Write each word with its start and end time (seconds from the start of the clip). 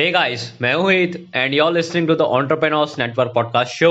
हे 0.00 0.10
guys 0.10 0.42
मैं 0.62 0.72
हूँ 0.74 0.92
and 0.92 1.54
you 1.54 1.64
are 1.64 1.72
listening 1.72 2.06
to 2.08 2.14
the 2.14 2.20
entrepreneurs 2.20 2.98
network 2.98 3.32
podcast 3.34 3.72
show 3.72 3.90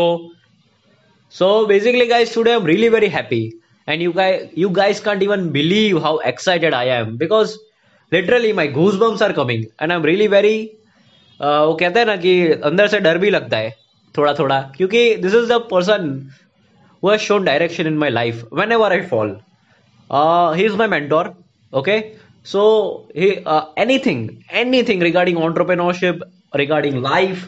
so 1.34 1.66
basically 1.66 2.06
guys 2.06 2.34
today 2.36 2.52
I 2.52 2.58
am 2.58 2.66
really 2.66 2.88
very 2.90 3.08
happy 3.08 3.42
and 3.88 4.02
you 4.02 4.12
guys 4.12 4.50
you 4.58 4.70
guys 4.70 5.00
can't 5.00 5.24
even 5.24 5.50
believe 5.50 5.98
how 5.98 6.20
excited 6.20 6.74
I 6.74 6.88
am 6.88 7.18
because 7.18 7.56
literally 8.14 8.54
my 8.54 8.68
goosebumps 8.96 9.22
are 9.22 9.32
coming 9.32 9.64
and 9.82 9.92
I 9.92 9.98
am 9.98 10.06
really 10.06 10.28
very 10.28 10.58
वो 11.40 11.74
कहते 11.74 12.00
हैं 12.00 12.06
ना 12.06 12.16
कि 12.16 12.34
अंदर 12.52 12.88
से 12.88 13.00
डर 13.00 13.18
भी 13.18 13.30
लगता 13.30 13.58
है 13.58 13.76
थोड़ा 14.18 14.34
थोड़ा 14.34 14.62
क्योंकि 14.78 15.16
this 15.16 15.36
is 15.36 15.54
the 15.54 15.60
person 15.72 16.30
who 17.04 17.18
shown 17.18 17.44
direction 17.44 17.88
in 17.88 17.98
my 17.98 18.10
life 18.10 18.44
whenever 18.72 18.92
I 18.92 19.02
fall 19.02 19.40
he 20.58 20.66
is 20.66 20.76
my 20.76 20.88
mentor 20.88 21.34
okay? 21.74 22.00
So 22.44 23.10
uh, 23.46 23.72
anything, 23.78 24.46
anything 24.50 25.00
regarding 25.00 25.36
entrepreneurship, 25.36 26.22
regarding 26.54 27.02
life, 27.02 27.48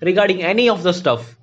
regarding 0.00 0.42
any 0.42 0.68
of 0.68 0.82
the 0.82 0.92
stuff. 0.92 1.36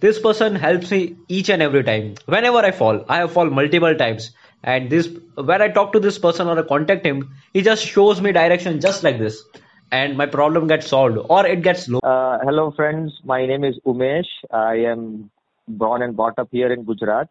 This 0.00 0.18
person 0.20 0.54
helps 0.54 0.90
me 0.90 1.16
each 1.28 1.48
and 1.48 1.62
every 1.62 1.82
time. 1.82 2.14
Whenever 2.26 2.58
I 2.58 2.72
fall, 2.72 3.04
I 3.08 3.18
have 3.18 3.32
fall 3.32 3.48
multiple 3.48 3.94
times, 3.94 4.32
and 4.62 4.90
this 4.90 5.08
when 5.34 5.62
I 5.62 5.68
talk 5.68 5.92
to 5.92 6.00
this 6.00 6.18
person 6.18 6.46
or 6.46 6.58
I 6.58 6.62
contact 6.62 7.06
him, 7.06 7.34
he 7.54 7.62
just 7.62 7.86
shows 7.86 8.20
me 8.20 8.32
direction 8.32 8.80
just 8.80 9.02
like 9.02 9.18
this, 9.18 9.42
and 9.90 10.18
my 10.18 10.26
problem 10.26 10.66
gets 10.66 10.88
solved 10.88 11.16
or 11.30 11.46
it 11.46 11.62
gets 11.62 11.88
low. 11.88 12.00
Uh, 12.00 12.38
hello, 12.42 12.70
friends. 12.72 13.18
My 13.24 13.46
name 13.46 13.64
is 13.64 13.80
Umesh. 13.86 14.28
I 14.50 14.74
am 14.92 15.30
born 15.66 16.02
and 16.02 16.14
brought 16.14 16.38
up 16.38 16.48
here 16.52 16.70
in 16.70 16.84
Gujarat, 16.84 17.28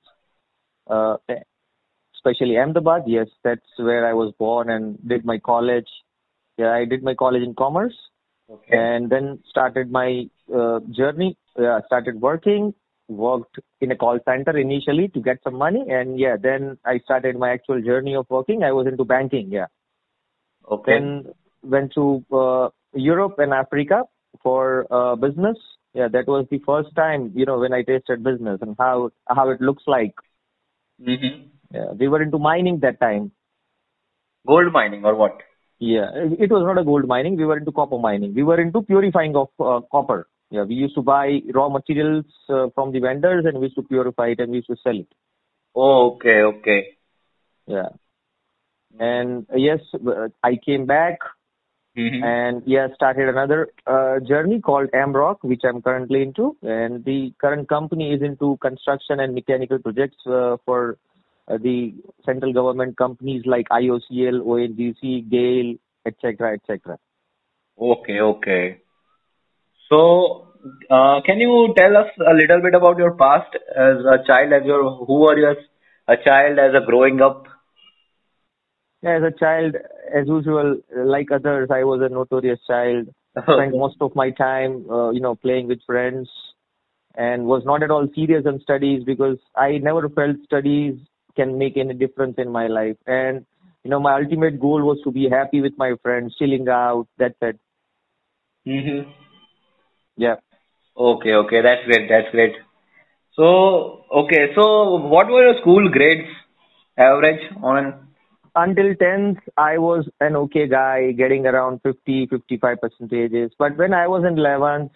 uh, 0.87 1.17
especially 2.23 2.57
Ahmedabad. 2.57 3.03
Yes, 3.07 3.27
that's 3.43 3.67
where 3.77 4.07
I 4.07 4.13
was 4.13 4.33
born 4.37 4.69
and 4.69 4.97
did 5.07 5.25
my 5.25 5.37
college. 5.39 5.87
Yeah, 6.57 6.71
I 6.71 6.85
did 6.85 7.03
my 7.03 7.15
college 7.15 7.43
in 7.43 7.55
commerce, 7.55 7.95
Okay. 8.49 8.77
and 8.77 9.09
then 9.09 9.39
started 9.49 9.91
my 9.91 10.29
uh, 10.53 10.79
journey. 10.91 11.37
Started 11.87 12.21
working. 12.21 12.73
Worked 13.09 13.59
in 13.81 13.91
a 13.91 13.97
call 13.97 14.17
center 14.25 14.57
initially 14.57 15.09
to 15.09 15.19
get 15.21 15.37
some 15.43 15.55
money, 15.55 15.83
and 15.89 16.17
yeah, 16.17 16.37
then 16.41 16.77
I 16.85 16.99
started 16.99 17.35
my 17.37 17.51
actual 17.51 17.81
journey 17.81 18.15
of 18.15 18.25
working. 18.29 18.63
I 18.63 18.71
was 18.71 18.87
into 18.87 19.03
banking. 19.03 19.51
Yeah. 19.51 19.65
Okay. 20.71 20.93
Then 20.93 21.25
went 21.61 21.93
to 21.95 22.23
uh, 22.31 22.69
Europe 22.93 23.35
and 23.39 23.53
Africa 23.53 24.03
for 24.41 24.87
uh, 24.91 25.15
business. 25.15 25.57
Yeah, 25.93 26.07
that 26.07 26.27
was 26.27 26.47
the 26.49 26.59
first 26.59 26.95
time, 26.95 27.33
you 27.35 27.45
know, 27.45 27.59
when 27.59 27.73
I 27.73 27.83
tasted 27.83 28.23
business 28.23 28.59
and 28.61 28.75
how 28.79 29.11
how 29.27 29.49
it 29.49 29.61
looks 29.61 29.83
like. 29.85 30.15
hmm 31.03 31.52
Yeah, 31.73 31.91
we 31.99 32.07
were 32.07 32.21
into 32.21 32.39
mining 32.39 32.79
that 32.81 32.99
time. 32.99 33.31
Gold 34.47 34.71
mining 34.73 35.05
or 35.05 35.15
what? 35.15 35.41
Yeah, 35.79 36.09
it 36.13 36.51
was 36.51 36.63
not 36.63 36.77
a 36.77 36.85
gold 36.85 37.07
mining. 37.07 37.35
We 37.35 37.45
were 37.45 37.57
into 37.57 37.71
copper 37.71 37.97
mining. 37.97 38.33
We 38.33 38.43
were 38.43 38.61
into 38.61 38.81
purifying 38.81 39.35
of 39.35 39.49
uh, 39.59 39.81
copper. 39.91 40.27
Yeah, 40.49 40.63
we 40.63 40.75
used 40.75 40.95
to 40.95 41.01
buy 41.01 41.41
raw 41.53 41.69
materials 41.69 42.25
uh, 42.49 42.67
from 42.75 42.91
the 42.91 42.99
vendors 42.99 43.45
and 43.45 43.57
we 43.57 43.65
used 43.65 43.75
to 43.77 43.83
purify 43.83 44.27
it 44.27 44.39
and 44.39 44.51
we 44.51 44.57
used 44.57 44.69
to 44.69 44.77
sell 44.83 44.97
it. 44.97 45.07
Oh, 45.75 46.13
okay, 46.15 46.41
okay. 46.43 46.97
Yeah, 47.65 47.89
and 48.99 49.45
uh, 49.51 49.57
yes, 49.57 49.79
uh, 49.95 50.29
I 50.43 50.57
came 50.63 50.85
back 50.85 51.19
hmm 51.95 52.23
and 52.23 52.63
yeah, 52.65 52.87
started 52.95 53.29
another 53.29 53.69
uh, 53.85 54.19
journey 54.19 54.59
called 54.59 54.89
AmRock, 54.93 55.37
which 55.41 55.61
I'm 55.63 55.81
currently 55.81 56.23
into. 56.23 56.57
And 56.63 57.05
the 57.05 57.33
current 57.39 57.69
company 57.69 58.13
is 58.13 58.21
into 58.21 58.57
construction 58.61 59.19
and 59.19 59.35
mechanical 59.35 59.79
projects 59.79 60.17
uh, 60.25 60.57
for 60.65 60.97
the 61.47 61.93
central 62.25 62.53
government 62.53 62.97
companies 62.97 63.43
like 63.45 63.67
IOCL, 63.69 64.41
ONGC, 64.41 65.29
GAIL, 65.29 65.75
etc., 66.05 66.53
etc. 66.53 66.97
Okay, 67.79 68.19
okay. 68.19 68.81
So, 69.89 70.47
uh, 70.89 71.21
can 71.25 71.39
you 71.39 71.73
tell 71.77 71.97
us 71.97 72.07
a 72.25 72.33
little 72.33 72.61
bit 72.61 72.73
about 72.75 72.97
your 72.97 73.15
past 73.15 73.55
as 73.75 73.97
a 74.05 74.23
child, 74.25 74.53
as 74.53 74.65
your 74.65 75.05
who 75.05 75.19
were 75.19 75.37
you 75.37 75.49
as 75.49 75.57
a 76.07 76.15
child, 76.23 76.59
as 76.59 76.73
a 76.75 76.85
growing 76.85 77.21
up? 77.21 77.45
Yeah, 79.01 79.17
as 79.17 79.23
a 79.23 79.37
child, 79.37 79.75
as 80.15 80.27
usual, 80.27 80.77
like 80.95 81.29
others, 81.31 81.69
I 81.71 81.83
was 81.83 82.01
a 82.01 82.13
notorious 82.13 82.59
child. 82.65 83.09
Spent 83.43 83.75
most 83.75 83.97
of 83.99 84.15
my 84.15 84.29
time, 84.29 84.89
uh, 84.89 85.09
you 85.09 85.19
know, 85.19 85.35
playing 85.35 85.67
with 85.67 85.79
friends, 85.85 86.29
and 87.15 87.45
was 87.45 87.63
not 87.65 87.83
at 87.83 87.91
all 87.91 88.07
serious 88.15 88.45
on 88.45 88.59
studies 88.61 89.03
because 89.03 89.37
I 89.55 89.79
never 89.79 90.07
felt 90.09 90.37
studies 90.45 90.95
can 91.35 91.57
make 91.57 91.77
any 91.77 91.93
difference 91.93 92.35
in 92.37 92.49
my 92.51 92.67
life. 92.67 92.97
And 93.07 93.45
you 93.83 93.89
know, 93.91 93.99
my 93.99 94.13
ultimate 94.21 94.59
goal 94.59 94.81
was 94.83 94.99
to 95.03 95.11
be 95.11 95.29
happy 95.29 95.61
with 95.61 95.73
my 95.77 95.93
friends, 96.01 96.35
chilling 96.37 96.67
out. 96.69 97.07
That's 97.17 97.35
it. 97.41 97.59
hmm 98.65 99.09
Yeah. 100.17 100.35
Okay, 100.97 101.33
okay. 101.33 101.61
That's 101.61 101.85
great. 101.85 102.09
That's 102.09 102.29
great. 102.31 102.53
So, 103.35 104.05
okay. 104.23 104.53
So, 104.55 104.97
what 104.97 105.27
were 105.27 105.43
your 105.51 105.59
school 105.61 105.89
grades? 105.89 106.27
Average 106.97 107.41
on? 107.61 108.07
Until 108.55 108.93
10th, 108.95 109.39
I 109.57 109.77
was 109.79 110.07
an 110.19 110.35
okay 110.35 110.67
guy, 110.67 111.11
getting 111.11 111.45
around 111.47 111.81
50, 111.81 112.27
55 112.27 112.77
percentages. 112.81 113.51
But 113.57 113.77
when 113.77 113.93
I 113.93 114.07
was 114.07 114.23
in 114.25 114.35
11th, 114.37 114.91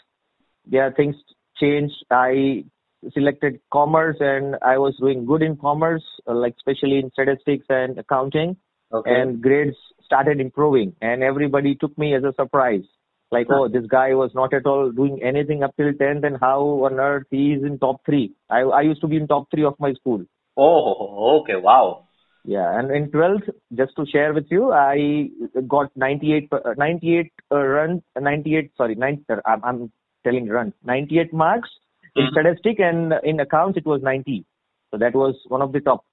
yeah, 0.70 0.90
things 0.96 1.16
changed. 1.60 1.96
I 2.12 2.66
selected 3.14 3.60
commerce 3.72 4.18
and 4.20 4.56
I 4.62 4.78
was 4.78 4.96
doing 5.00 5.26
good 5.26 5.42
in 5.42 5.58
commerce, 5.58 6.04
like 6.26 6.56
especially 6.58 7.00
in 7.00 7.12
statistics 7.12 7.66
and 7.70 7.98
accounting. 7.98 8.58
Okay. 8.94 9.12
and 9.20 9.42
grades 9.42 9.76
started 10.06 10.40
improving 10.40 10.96
and 11.02 11.22
everybody 11.22 11.76
took 11.76 11.98
me 11.98 12.16
as 12.16 12.24
a 12.24 12.32
surprise 12.38 12.86
like 13.34 13.48
oh 13.52 13.68
this 13.68 13.86
guy 13.86 14.14
was 14.14 14.32
not 14.34 14.54
at 14.54 14.66
all 14.66 14.92
doing 14.94 15.20
anything 15.22 15.62
up 15.62 15.76
till 15.76 15.92
10th 15.92 16.26
and 16.26 16.38
how 16.40 16.62
on 16.88 16.98
earth 16.98 17.26
he 17.30 17.52
is 17.52 17.66
in 17.66 17.78
top 17.80 17.98
3 18.06 18.32
i 18.50 18.62
i 18.62 18.80
used 18.90 19.02
to 19.02 19.08
be 19.10 19.18
in 19.18 19.28
top 19.28 19.52
3 19.52 19.66
of 19.66 19.76
my 19.78 19.92
school 20.00 20.24
Oh, 20.56 21.42
okay. 21.42 21.58
Wow. 21.58 22.08
yeah 22.46 22.80
and 22.80 22.90
in 22.92 23.12
12th 23.12 23.50
just 23.76 23.92
to 23.98 24.06
share 24.14 24.34
with 24.34 24.48
you 24.50 24.72
i 24.72 25.28
got 25.68 25.92
98 25.98 26.50
per- 26.50 26.64
uh, 26.66 26.74
98 26.78 27.32
uh, 27.52 27.58
runs 27.76 28.02
98 28.18 28.72
sorry 28.78 28.96
9 28.96 29.26
uh, 29.30 29.36
I'm, 29.46 29.62
I'm 29.66 29.92
telling 30.24 30.48
runs 30.48 30.74
98 30.86 31.34
marks 31.34 31.70
in 32.18 32.28
statistic 32.28 32.80
and 32.80 33.14
in 33.24 33.40
accounts 33.40 33.78
it 33.78 33.86
was 33.86 34.02
90 34.02 34.46
so 34.92 34.98
that 34.98 35.16
was 35.16 35.36
one 35.48 35.62
of 35.62 35.72
the 35.74 35.82
top 35.82 36.06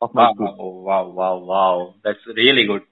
of 0.00 0.14
my 0.14 0.26
Wow, 0.26 0.34
school 0.34 0.50
wow, 0.84 1.08
wow, 1.08 1.36
wow. 1.38 1.94
That's 2.04 2.18
really 2.36 2.64
good. 2.66 2.82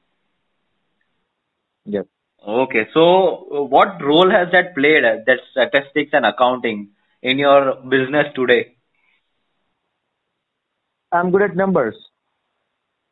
yeah 1.85 2.03
Okay, 2.47 2.87
so 2.95 3.65
what 3.71 4.03
role 4.03 4.31
has 4.31 4.51
that 4.53 4.75
played, 4.75 5.05
uh, 5.05 5.17
that 5.27 5.39
statistics 5.51 6.11
and 6.13 6.27
accounting, 6.27 6.91
in 7.23 7.39
your 7.39 7.77
business 7.89 8.27
today? 8.35 8.77
I'm 11.13 11.31
good 11.31 11.43
at 11.43 11.57
numbers. 11.57 11.97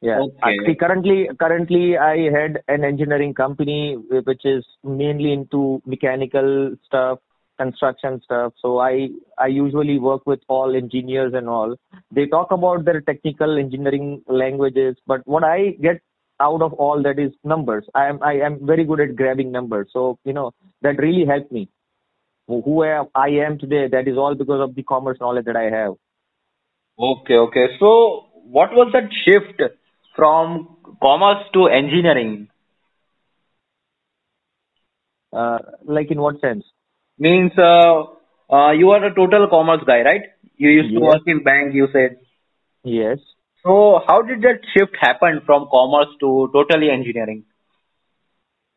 Yeah. 0.00 0.20
Okay. 0.20 0.56
See, 0.64 0.74
currently, 0.74 1.28
currently 1.38 1.96
I 1.96 2.16
had 2.30 2.60
an 2.68 2.84
engineering 2.84 3.34
company 3.34 3.96
which 3.96 4.44
is 4.44 4.64
mainly 4.84 5.32
into 5.32 5.82
mechanical 5.86 6.74
stuff, 6.84 7.18
construction 7.58 8.20
stuff. 8.24 8.52
So 8.60 8.78
I 8.78 9.08
I 9.36 9.46
usually 9.46 9.98
work 9.98 10.26
with 10.26 10.40
all 10.48 10.76
engineers 10.76 11.34
and 11.34 11.48
all. 11.48 11.76
They 12.10 12.26
talk 12.26 12.50
about 12.50 12.84
their 12.84 13.00
technical 13.00 13.58
engineering 13.58 14.22
languages, 14.26 14.96
but 15.06 15.26
what 15.26 15.44
I 15.44 15.70
get 15.82 16.00
out 16.40 16.62
of 16.62 16.72
all 16.74 17.02
that 17.02 17.18
is 17.18 17.32
numbers. 17.44 17.84
I 17.94 18.06
am 18.06 18.22
I 18.22 18.34
am 18.34 18.58
very 18.64 18.84
good 18.84 19.00
at 19.00 19.16
grabbing 19.16 19.52
numbers. 19.52 19.88
So 19.92 20.18
you 20.24 20.32
know 20.32 20.52
that 20.82 20.98
really 20.98 21.26
helped 21.26 21.52
me. 21.52 21.68
Who 22.46 22.82
I 22.82 23.00
am 23.00 23.06
I 23.14 23.28
am 23.46 23.58
today, 23.58 23.88
that 23.88 24.08
is 24.08 24.16
all 24.16 24.34
because 24.34 24.60
of 24.60 24.74
the 24.74 24.82
commerce 24.82 25.18
knowledge 25.20 25.44
that 25.46 25.56
I 25.56 25.64
have. 25.64 25.94
Okay, 26.98 27.34
okay. 27.34 27.66
So 27.78 28.26
what 28.32 28.72
was 28.72 28.90
that 28.92 29.10
shift 29.24 29.60
from 30.16 30.76
commerce 31.02 31.44
to 31.52 31.66
engineering? 31.66 32.48
Uh, 35.32 35.58
like 35.84 36.10
in 36.10 36.20
what 36.20 36.40
sense? 36.40 36.64
Means 37.18 37.52
uh, 37.58 38.04
uh, 38.50 38.72
you 38.72 38.90
are 38.90 39.04
a 39.04 39.14
total 39.14 39.48
commerce 39.48 39.82
guy, 39.86 40.02
right? 40.02 40.22
You 40.56 40.70
used 40.70 40.94
to 40.94 41.00
work 41.00 41.22
in 41.26 41.42
bank, 41.42 41.74
you 41.74 41.88
said. 41.92 42.16
Yes. 42.84 43.18
So 43.64 44.00
how 44.06 44.22
did 44.22 44.42
that 44.42 44.60
shift 44.76 44.96
happen 45.00 45.40
from 45.44 45.68
commerce 45.70 46.08
to 46.20 46.48
totally 46.52 46.90
engineering? 46.90 47.44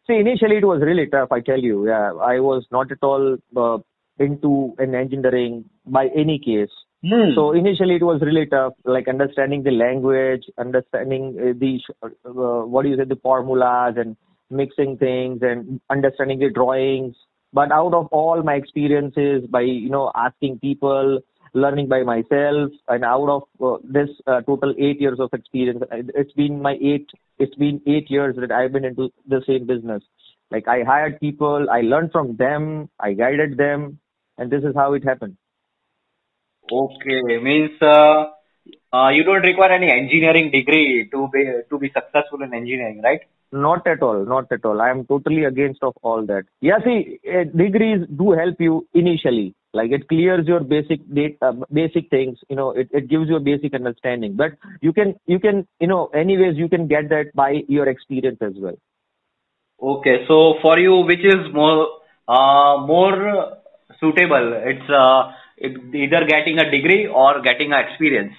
See, 0.08 0.16
initially 0.16 0.58
it 0.58 0.66
was 0.66 0.82
really 0.82 1.08
tough, 1.08 1.32
I 1.32 1.40
tell 1.42 1.60
you. 1.60 1.88
Yeah, 1.88 2.14
I 2.22 2.40
was 2.40 2.66
not 2.72 2.92
at 2.92 2.98
all 3.04 3.38
uh, 3.56 3.78
into 4.20 4.74
an 4.78 4.96
engineering 4.96 5.66
by 5.86 6.08
any 6.16 6.40
case. 6.40 6.72
Hmm. 7.04 7.34
So 7.36 7.52
initially 7.54 7.96
it 7.96 8.04
was 8.04 8.22
really 8.22 8.46
tough, 8.46 8.74
like 8.86 9.08
understanding 9.08 9.64
the 9.64 9.72
language, 9.72 10.44
understanding 10.58 11.36
uh, 11.40 11.54
the 11.58 11.80
uh, 12.04 12.66
what 12.66 12.84
do 12.84 12.90
you 12.90 12.98
say, 12.98 13.06
the 13.06 13.16
formulas 13.16 13.96
and 13.98 14.16
mixing 14.50 14.98
things 14.98 15.40
and 15.42 15.80
understanding 15.90 16.40
the 16.40 16.50
drawings. 16.50 17.16
But 17.54 17.72
out 17.72 17.94
of 17.94 18.08
all 18.08 18.42
my 18.44 18.56
experiences, 18.56 19.44
by 19.50 19.62
you 19.62 19.90
know 19.90 20.12
asking 20.16 20.60
people, 20.60 21.20
learning 21.54 21.88
by 21.90 22.04
myself, 22.04 22.72
and 22.88 23.04
out 23.04 23.30
of 23.30 23.44
uh, 23.62 23.78
this 23.84 24.10
uh, 24.28 24.42
total 24.42 24.74
eight 24.80 25.02
years 25.02 25.20
of 25.20 25.30
experience, 25.34 25.84
it's 25.92 26.34
been 26.34 26.62
my 26.62 26.78
eight. 26.82 27.10
It's 27.40 27.56
been 27.56 27.82
eight 27.88 28.10
years 28.10 28.36
that 28.38 28.52
I've 28.52 28.72
been 28.72 28.86
into 28.86 29.12
the 29.28 29.42
same 29.46 29.68
business. 29.68 30.04
Like 30.50 30.68
I 30.68 30.84
hired 30.84 31.20
people, 31.20 31.68
I 31.70 31.82
learned 31.82 32.12
from 32.12 32.36
them, 32.36 32.90
I 33.00 33.14
guided 33.14 33.58
them, 33.58 34.00
and 34.38 34.52
this 34.52 34.64
is 34.64 34.76
how 34.76 34.94
it 34.94 35.04
happened. 35.04 35.38
Okay, 36.72 37.38
means 37.42 37.72
uh, 37.82 38.26
uh, 38.94 39.10
you 39.10 39.24
don't 39.24 39.42
require 39.42 39.72
any 39.72 39.90
engineering 39.92 40.52
degree 40.52 41.10
to 41.12 41.28
be 41.34 41.46
to 41.70 41.80
be 41.80 41.92
successful 41.94 42.44
in 42.44 42.54
engineering, 42.54 43.02
right? 43.04 43.22
Not 43.52 43.86
at 43.86 44.02
all, 44.02 44.26
not 44.26 44.52
at 44.52 44.64
all. 44.64 44.82
I 44.82 44.90
am 44.90 45.06
totally 45.06 45.44
against 45.44 45.84
of 45.84 45.94
all 46.02 46.26
that. 46.26 46.44
Yeah, 46.62 46.80
see, 46.86 47.20
uh, 47.28 47.44
degrees 47.44 48.08
do 48.16 48.32
help 48.32 48.56
you 48.60 48.88
initially. 48.94 49.56
Like 49.74 49.92
it 49.92 50.08
clears 50.08 50.48
your 50.48 50.62
basic 50.62 51.00
data, 51.14 51.36
uh, 51.42 51.54
basic 51.72 52.10
things. 52.10 52.38
You 52.50 52.56
know, 52.56 52.72
it, 52.72 52.90
it 52.92 53.10
gives 53.10 53.28
you 53.28 53.38
a 53.38 53.42
basic 53.42 53.74
understanding. 53.74 54.36
But 54.36 54.52
you 54.82 54.94
can 54.94 55.16
you 55.28 55.40
can 55.40 55.68
you 55.80 55.88
know 55.88 56.08
anyways 56.08 56.58
you 56.58 56.70
can 56.70 56.88
get 56.88 57.10
that 57.10 57.32
by 57.34 57.64
your 57.68 57.88
experience 57.88 58.40
as 58.42 58.54
well. 58.58 58.78
Okay, 59.82 60.26
so 60.28 60.56
for 60.62 60.78
you, 60.78 60.98
which 60.98 61.24
is 61.24 61.54
more 61.54 61.88
uh, 62.28 62.86
more 62.86 63.58
suitable? 64.00 64.62
It's 64.64 64.90
uh, 64.90 65.32
it, 65.58 65.96
either 65.96 66.26
getting 66.26 66.60
a 66.60 66.70
degree 66.70 67.08
or 67.08 67.42
getting 67.42 67.72
an 67.72 67.80
experience. 67.88 68.34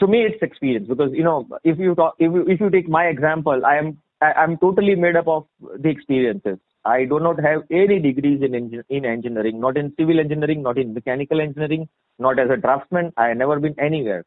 To 0.00 0.06
me, 0.06 0.18
it's 0.20 0.42
experience 0.42 0.86
because 0.86 1.12
you 1.12 1.24
know 1.24 1.48
if 1.64 1.78
you 1.78 1.94
talk, 1.94 2.16
if 2.18 2.30
you, 2.32 2.44
if 2.46 2.60
you 2.60 2.70
take 2.70 2.88
my 2.88 3.04
example, 3.04 3.64
I 3.64 3.76
am 3.76 3.98
I, 4.20 4.32
I'm 4.32 4.56
totally 4.58 4.94
made 4.94 5.16
up 5.16 5.28
of 5.28 5.46
the 5.60 5.88
experiences. 5.88 6.58
I 6.84 7.04
do 7.04 7.18
not 7.18 7.40
have 7.40 7.62
any 7.70 7.98
degrees 7.98 8.42
in 8.42 8.54
in 8.88 9.04
engineering, 9.04 9.60
not 9.60 9.76
in 9.76 9.92
civil 9.98 10.20
engineering, 10.20 10.62
not 10.62 10.78
in 10.78 10.94
mechanical 10.94 11.40
engineering, 11.40 11.88
not 12.18 12.38
as 12.38 12.48
a 12.50 12.56
draftsman. 12.56 13.12
I 13.16 13.28
have 13.28 13.36
never 13.36 13.58
been 13.58 13.78
anywhere. 13.78 14.24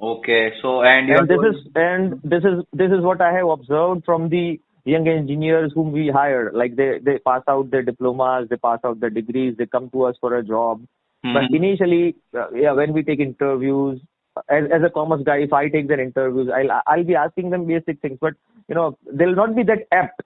Okay, 0.00 0.52
so 0.62 0.82
and, 0.82 1.10
and 1.10 1.28
this 1.28 1.38
is 1.50 1.66
and 1.74 2.20
this 2.24 2.42
is 2.42 2.64
this 2.72 2.90
is 2.90 3.02
what 3.02 3.20
I 3.20 3.32
have 3.32 3.48
observed 3.48 4.04
from 4.04 4.30
the 4.30 4.60
young 4.84 5.06
engineers 5.06 5.72
whom 5.74 5.92
we 5.92 6.08
hire, 6.08 6.50
like 6.52 6.76
they, 6.76 6.98
they 7.02 7.18
pass 7.18 7.42
out 7.48 7.70
their 7.70 7.82
diplomas, 7.82 8.48
they 8.48 8.56
pass 8.56 8.80
out 8.84 8.98
their 9.00 9.10
degrees, 9.10 9.54
they 9.56 9.66
come 9.66 9.88
to 9.90 10.04
us 10.04 10.16
for 10.20 10.36
a 10.36 10.44
job. 10.44 10.84
Mm-hmm. 11.24 11.34
But 11.34 11.44
initially, 11.56 12.16
uh, 12.36 12.50
yeah, 12.50 12.72
when 12.72 12.92
we 12.92 13.04
take 13.04 13.20
interviews, 13.20 14.00
as, 14.48 14.64
as 14.74 14.82
a 14.84 14.90
commerce 14.90 15.22
guy, 15.24 15.36
if 15.36 15.52
I 15.52 15.68
take 15.68 15.86
their 15.86 16.00
interviews, 16.00 16.50
I'll, 16.52 16.82
I'll 16.86 17.04
be 17.04 17.14
asking 17.14 17.50
them 17.50 17.66
basic 17.66 18.00
things, 18.00 18.18
but 18.20 18.34
you 18.72 18.76
know, 18.76 18.96
they'll 19.12 19.34
not 19.34 19.54
be 19.54 19.62
that 19.64 19.86
apt 19.92 20.22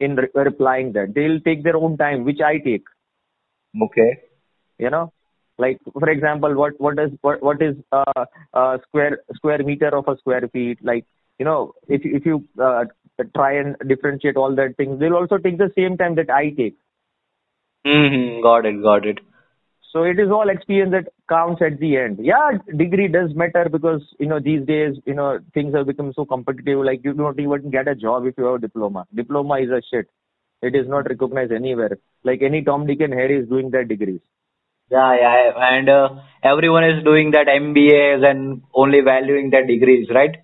in 0.00 0.16
re- 0.16 0.30
replying 0.34 0.92
that. 0.92 1.12
They'll 1.14 1.40
take 1.40 1.62
their 1.62 1.76
own 1.76 1.98
time, 1.98 2.24
which 2.24 2.40
I 2.40 2.56
take. 2.56 2.84
Okay. 3.86 4.10
You 4.78 4.88
know, 4.88 5.12
like 5.58 5.80
for 5.92 6.08
example, 6.08 6.54
what 6.54 6.80
what 6.80 6.98
is 6.98 7.10
what 7.20 7.42
what 7.42 7.60
is 7.60 7.76
uh, 7.92 8.24
uh 8.54 8.78
square 8.86 9.18
square 9.34 9.62
meter 9.62 9.94
of 9.94 10.08
a 10.08 10.16
square 10.16 10.48
feet? 10.48 10.78
Like 10.82 11.04
you 11.38 11.44
know, 11.44 11.74
if 11.88 12.00
if 12.04 12.24
you 12.24 12.42
uh, 12.58 12.84
try 13.36 13.58
and 13.58 13.76
differentiate 13.86 14.38
all 14.38 14.56
that 14.56 14.78
things. 14.78 14.98
They'll 14.98 15.20
also 15.20 15.36
take 15.36 15.58
the 15.58 15.70
same 15.76 15.98
time 15.98 16.14
that 16.14 16.30
I 16.30 16.50
take. 16.56 16.78
Mm-hmm. 17.86 18.42
Got 18.42 18.64
it. 18.64 18.82
Got 18.82 19.06
it. 19.06 19.18
So 19.92 20.04
it 20.04 20.20
is 20.20 20.30
all 20.30 20.48
experience 20.48 20.92
that 20.92 21.12
counts 21.28 21.60
at 21.62 21.80
the 21.80 21.96
end. 21.96 22.18
Yeah, 22.22 22.52
degree 22.76 23.08
does 23.08 23.34
matter 23.34 23.68
because 23.68 24.02
you 24.20 24.26
know 24.26 24.38
these 24.38 24.64
days 24.64 24.96
you 25.04 25.14
know 25.14 25.40
things 25.52 25.74
have 25.74 25.86
become 25.86 26.12
so 26.14 26.24
competitive. 26.24 26.84
Like 26.84 27.00
you 27.04 27.12
don't 27.12 27.40
even 27.40 27.70
get 27.70 27.88
a 27.88 27.96
job 27.96 28.26
if 28.26 28.34
you 28.38 28.44
have 28.44 28.54
a 28.56 28.66
diploma. 28.66 29.06
Diploma 29.14 29.54
is 29.58 29.70
a 29.70 29.82
shit. 29.90 30.08
It 30.62 30.76
is 30.76 30.86
not 30.88 31.08
recognized 31.08 31.52
anywhere. 31.52 31.98
Like 32.22 32.42
any 32.42 32.62
Tom, 32.62 32.86
Dick, 32.86 33.00
and 33.00 33.12
Harry 33.12 33.40
is 33.40 33.48
doing 33.48 33.70
their 33.70 33.84
degrees. 33.84 34.20
Yeah, 34.90 35.16
yeah, 35.16 35.52
and 35.56 35.88
uh, 35.88 36.08
everyone 36.42 36.84
is 36.84 37.02
doing 37.04 37.32
that 37.32 37.46
MBAs 37.46 38.28
and 38.28 38.62
only 38.74 39.00
valuing 39.00 39.50
their 39.50 39.66
degrees, 39.66 40.08
right? 40.12 40.36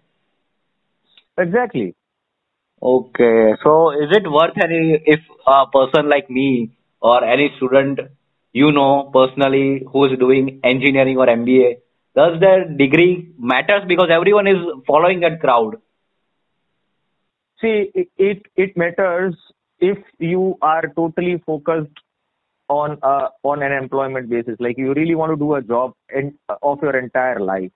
Exactly. 1.39 1.95
Okay. 2.83 3.55
So 3.63 3.91
is 3.91 4.11
it 4.11 4.31
worth 4.31 4.57
any 4.63 5.03
if 5.05 5.21
a 5.47 5.67
person 5.67 6.09
like 6.09 6.31
me 6.31 6.71
or 7.01 7.25
any 7.25 7.53
student 7.57 8.01
you 8.61 8.71
know 8.73 9.11
personally 9.17 9.85
who 9.93 10.05
is 10.07 10.19
doing 10.19 10.61
engineering 10.65 11.19
or 11.19 11.27
MBA, 11.27 11.77
does 12.15 12.41
their 12.41 12.65
degree 12.83 13.31
matters 13.39 13.83
because 13.87 14.09
everyone 14.11 14.47
is 14.47 14.57
following 14.87 15.21
that 15.21 15.41
crowd? 15.41 15.77
See, 17.61 17.91
it 17.95 18.09
it, 18.17 18.43
it 18.57 18.77
matters 18.77 19.35
if 19.79 19.99
you 20.19 20.57
are 20.63 20.85
totally 20.97 21.43
focused 21.45 22.03
on 22.69 22.99
uh, 23.03 23.29
on 23.43 23.63
an 23.63 23.73
employment 23.73 24.31
basis, 24.31 24.57
like 24.59 24.79
you 24.79 24.95
really 24.95 25.15
want 25.15 25.33
to 25.33 25.37
do 25.37 25.55
a 25.55 25.63
job 25.63 25.93
in, 26.15 26.35
of 26.63 26.83
your 26.83 26.97
entire 26.99 27.41
life, 27.41 27.71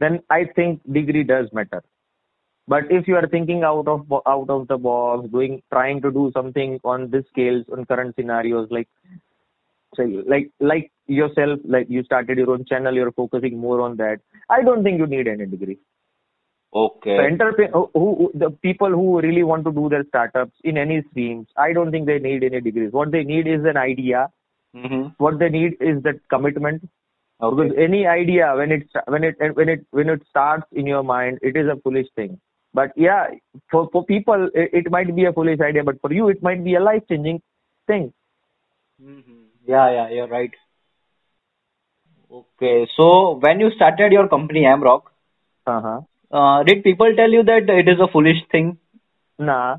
then 0.00 0.20
I 0.30 0.44
think 0.56 0.80
degree 0.92 1.24
does 1.24 1.52
matter. 1.52 1.82
But 2.66 2.90
if 2.90 3.06
you 3.08 3.16
are 3.16 3.28
thinking 3.28 3.64
out 3.64 3.86
of 3.86 4.10
out 4.26 4.48
of 4.48 4.68
the 4.68 4.78
box, 4.78 5.28
doing 5.28 5.62
trying 5.70 6.00
to 6.02 6.10
do 6.10 6.30
something 6.34 6.80
on 6.84 7.10
this 7.10 7.24
scales 7.30 7.66
on 7.70 7.84
current 7.84 8.14
scenarios, 8.16 8.68
like 8.70 8.88
say 9.96 10.04
like 10.26 10.50
like 10.60 10.90
yourself, 11.06 11.60
like 11.64 11.86
you 11.88 12.02
started 12.04 12.38
your 12.38 12.50
own 12.50 12.64
channel, 12.64 12.94
you're 12.94 13.12
focusing 13.12 13.58
more 13.58 13.80
on 13.80 13.96
that. 13.96 14.20
I 14.48 14.62
don't 14.62 14.82
think 14.82 14.98
you 14.98 15.06
need 15.06 15.28
any 15.28 15.46
degree. 15.46 15.78
Okay. 16.74 17.18
So 17.70 17.90
who, 17.92 18.14
who, 18.16 18.32
the 18.34 18.50
people 18.50 18.88
who 18.88 19.20
really 19.20 19.42
want 19.42 19.64
to 19.66 19.72
do 19.72 19.88
their 19.90 20.04
startups 20.08 20.54
in 20.64 20.78
any 20.78 21.02
streams, 21.10 21.48
I 21.56 21.72
don't 21.74 21.90
think 21.90 22.06
they 22.06 22.18
need 22.18 22.42
any 22.44 22.62
degrees. 22.62 22.92
What 22.92 23.12
they 23.12 23.24
need 23.24 23.46
is 23.46 23.60
an 23.64 23.76
idea. 23.76 24.28
Mm-hmm. 24.74 25.08
What 25.18 25.38
they 25.38 25.50
need 25.50 25.76
is 25.80 26.02
that 26.04 26.20
commitment. 26.30 26.88
Okay. 27.42 27.68
Because 27.68 27.76
any 27.78 28.06
idea 28.06 28.54
when 28.56 28.72
it 28.72 28.88
when 29.06 29.24
it 29.24 29.36
when 29.54 29.68
it 29.68 29.84
when 29.90 30.08
it 30.08 30.22
starts 30.30 30.64
in 30.72 30.86
your 30.86 31.02
mind, 31.02 31.40
it 31.42 31.56
is 31.56 31.66
a 31.66 31.76
foolish 31.82 32.06
thing. 32.16 32.40
But 32.72 32.92
yeah, 32.96 33.26
for, 33.70 33.90
for 33.92 34.04
people, 34.06 34.48
it, 34.54 34.70
it 34.72 34.90
might 34.90 35.14
be 35.14 35.26
a 35.26 35.32
foolish 35.32 35.60
idea, 35.60 35.84
but 35.84 36.00
for 36.00 36.10
you, 36.10 36.28
it 36.28 36.42
might 36.42 36.64
be 36.64 36.74
a 36.74 36.80
life 36.80 37.02
changing 37.06 37.42
thing. 37.86 38.14
Mm-hmm. 39.02 39.42
Yeah, 39.66 39.90
yeah, 39.92 40.08
you're 40.10 40.28
right. 40.28 40.50
Okay, 42.30 42.88
so 42.96 43.38
when 43.40 43.60
you 43.60 43.70
started 43.76 44.12
your 44.12 44.28
company, 44.28 44.62
Amrock, 44.62 45.02
uh-huh. 45.66 46.00
uh, 46.30 46.62
did 46.62 46.82
people 46.82 47.14
tell 47.14 47.30
you 47.30 47.42
that 47.42 47.68
it 47.68 47.88
is 47.88 48.00
a 48.00 48.10
foolish 48.10 48.38
thing? 48.50 48.78
Nah, 49.38 49.78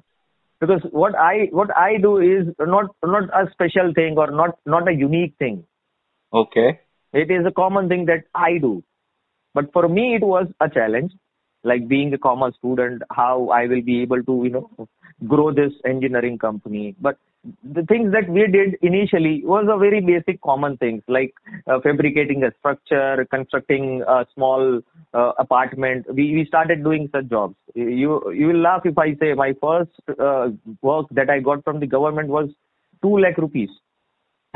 because 0.59 0.81
what 0.91 1.15
I 1.15 1.47
what 1.51 1.75
I 1.75 1.97
do 1.97 2.19
is 2.19 2.53
not 2.59 2.95
not 3.03 3.24
a 3.33 3.51
special 3.51 3.91
thing 3.94 4.18
or 4.18 4.30
not 4.30 4.59
not 4.65 4.88
a 4.88 4.94
unique 4.94 5.33
thing. 5.39 5.65
Okay. 6.31 6.80
It 7.12 7.31
is 7.31 7.45
a 7.45 7.51
common 7.51 7.89
thing 7.89 8.06
that 8.06 8.25
I 8.35 8.57
do, 8.59 8.83
but 9.53 9.74
for 9.74 9.88
me 9.88 10.15
it 10.15 10.24
was 10.24 10.47
a 10.59 10.69
challenge 10.69 11.12
like 11.63 11.88
being 11.88 12.13
a 12.13 12.18
commerce 12.18 12.56
student, 12.57 13.01
how 13.12 13.50
I 13.50 13.68
will 13.68 13.81
be 13.81 14.01
able 14.01 14.24
to, 14.24 14.42
you 14.44 14.49
know, 14.49 14.87
grow 15.28 15.52
this 15.52 15.71
engineering 15.85 16.37
company. 16.37 16.95
But 16.99 17.18
the 17.64 17.83
things 17.83 18.14
that 18.14 18.30
we 18.30 18.47
did 18.47 18.78
initially 18.81 19.44
was 19.44 19.66
a 19.69 19.78
very 19.78 20.00
basic 20.00 20.42
common 20.42 20.78
things 20.78 21.04
like 21.07 21.33
uh, 21.68 21.80
fabricating 21.81 22.44
a 22.44 22.52
structure, 22.59 23.28
constructing 23.30 24.02
a 24.07 24.26
small 24.33 24.81
uh, 25.14 25.31
apartment. 25.38 26.06
We, 26.07 26.33
we 26.35 26.45
started 26.47 26.83
doing 26.83 27.09
such 27.14 27.28
jobs. 27.30 27.56
You, 27.76 28.31
you 28.31 28.47
will 28.47 28.62
laugh 28.62 28.81
if 28.85 28.97
I 28.97 29.16
say 29.16 29.33
my 29.33 29.54
first 29.62 29.92
uh, 30.19 30.50
work 30.81 31.07
that 31.12 31.30
I 31.30 31.40
got 31.40 31.64
from 31.66 31.80
the 31.81 31.88
government 31.88 32.30
was 32.30 32.50
2 33.02 33.19
lakh 33.19 33.38
rupees. 33.38 33.69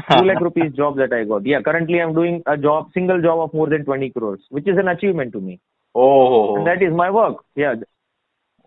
2 0.10 0.24
lakh 0.24 0.40
rupees 0.40 0.72
job 0.74 0.96
that 0.98 1.12
I 1.12 1.26
got. 1.26 1.46
Yeah, 1.46 1.62
currently 1.62 2.00
I'm 2.00 2.14
doing 2.14 2.42
a 2.46 2.58
job, 2.58 2.92
single 2.94 3.22
job 3.22 3.40
of 3.40 3.54
more 3.54 3.70
than 3.70 3.84
20 3.84 4.12
crores, 4.12 4.40
which 4.50 4.68
is 4.68 4.78
an 4.78 4.88
achievement 4.88 5.34
to 5.34 5.42
me. 5.42 5.60
Oh. 5.94 6.56
And 6.56 6.68
that 6.68 6.82
is 6.82 6.94
my 6.94 7.12
work. 7.12 7.44
Yeah. 7.56 7.76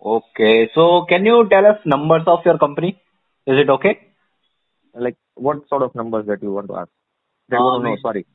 Okay. 0.04 0.70
So 0.74 1.06
can 1.08 1.24
you 1.24 1.48
tell 1.48 1.64
us 1.64 1.78
numbers 1.86 2.22
of 2.26 2.40
your 2.44 2.58
company? 2.58 3.00
Is 3.46 3.56
it 3.58 3.70
okay? 3.70 4.09
Like 4.94 5.16
what 5.34 5.68
sort 5.68 5.82
of 5.82 5.94
numbers 5.94 6.26
that 6.26 6.42
you 6.42 6.52
want 6.52 6.68
to 6.68 6.76
ask? 6.76 6.90
That 7.48 7.58
Uh, 7.58 7.64
want 7.64 7.84
to 7.84 7.90
know, 7.90 7.96
sorry. 8.02 8.26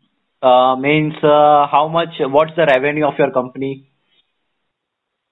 Uh, 0.41 0.75
means 0.75 1.15
uh, 1.24 1.67
how 1.67 1.88
much? 1.88 2.15
What's 2.19 2.55
the 2.55 2.65
revenue 2.65 3.05
of 3.07 3.13
your 3.17 3.31
company? 3.31 3.89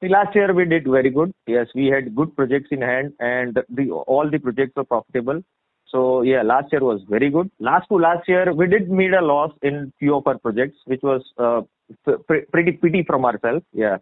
Last 0.01 0.35
year 0.35 0.53
we 0.53 0.65
did 0.65 0.83
very 0.85 1.09
good. 1.09 1.31
Yes, 1.47 1.67
we 1.73 1.85
had 1.87 2.13
good 2.13 2.35
projects 2.35 2.69
in 2.71 2.81
hand 2.81 3.13
and 3.19 3.57
the, 3.69 3.89
all 3.91 4.29
the 4.29 4.37
projects 4.37 4.73
were 4.75 4.83
profitable. 4.83 5.41
So 5.87 6.23
yeah, 6.23 6.41
last 6.41 6.73
year 6.73 6.81
was 6.83 7.01
very 7.07 7.29
good. 7.29 7.49
Last 7.59 7.87
to 7.87 7.95
last 7.95 8.27
year, 8.27 8.51
we 8.53 8.67
did 8.67 8.89
made 8.89 9.13
a 9.13 9.21
loss 9.21 9.51
in 9.61 9.93
few 9.99 10.15
of 10.17 10.27
our 10.27 10.37
projects, 10.39 10.77
which 10.85 11.01
was 11.03 11.21
uh, 11.37 11.61
p- 12.05 12.41
pretty 12.51 12.71
pity 12.73 13.03
from 13.03 13.23
ourselves. 13.25 13.63
Yeah, 13.71 13.97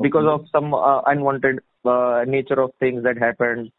because 0.00 0.26
Okay. 0.26 0.42
of 0.42 0.48
some 0.50 0.74
uh, 0.74 1.02
unwanted 1.06 1.60
uh, 1.84 2.24
nature 2.26 2.60
of 2.60 2.72
things 2.80 3.04
that 3.04 3.16
happened, 3.16 3.70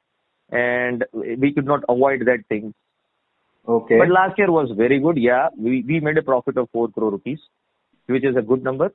and 0.51 1.05
we 1.13 1.53
could 1.53 1.65
not 1.65 1.83
avoid 1.89 2.21
that 2.25 2.43
thing. 2.49 2.73
Okay. 3.67 3.97
But 3.97 4.09
last 4.09 4.37
year 4.37 4.51
was 4.51 4.71
very 4.75 4.99
good. 4.99 5.17
Yeah, 5.17 5.49
we 5.57 5.83
we 5.87 5.99
made 5.99 6.17
a 6.17 6.23
profit 6.23 6.57
of 6.57 6.69
four 6.71 6.87
crore 6.89 7.11
rupees, 7.11 7.39
which 8.07 8.23
is 8.23 8.35
a 8.35 8.41
good 8.41 8.63
number, 8.63 8.91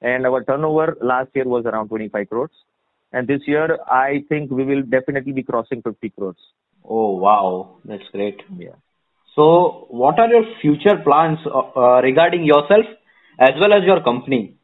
and 0.00 0.26
our 0.26 0.42
turnover 0.44 0.96
last 1.00 1.30
year 1.34 1.44
was 1.44 1.66
around 1.66 1.88
25 1.88 2.28
crores, 2.28 2.50
and 3.12 3.28
this 3.28 3.42
year 3.46 3.78
I 3.86 4.24
think 4.28 4.50
we 4.50 4.64
will 4.64 4.82
definitely 4.82 5.32
be 5.32 5.42
crossing 5.42 5.82
50 5.82 6.10
crores. 6.10 6.36
Oh 6.84 7.10
wow, 7.16 7.76
that's 7.84 8.08
great. 8.12 8.40
Yeah. 8.56 8.76
So 9.34 9.86
what 9.88 10.18
are 10.18 10.28
your 10.28 10.44
future 10.60 10.96
plans 11.04 11.38
uh, 11.46 11.60
uh, 11.76 12.00
regarding 12.02 12.44
yourself 12.44 12.86
as 13.38 13.52
well 13.60 13.72
as 13.72 13.82
your 13.84 14.02
company? 14.02 14.56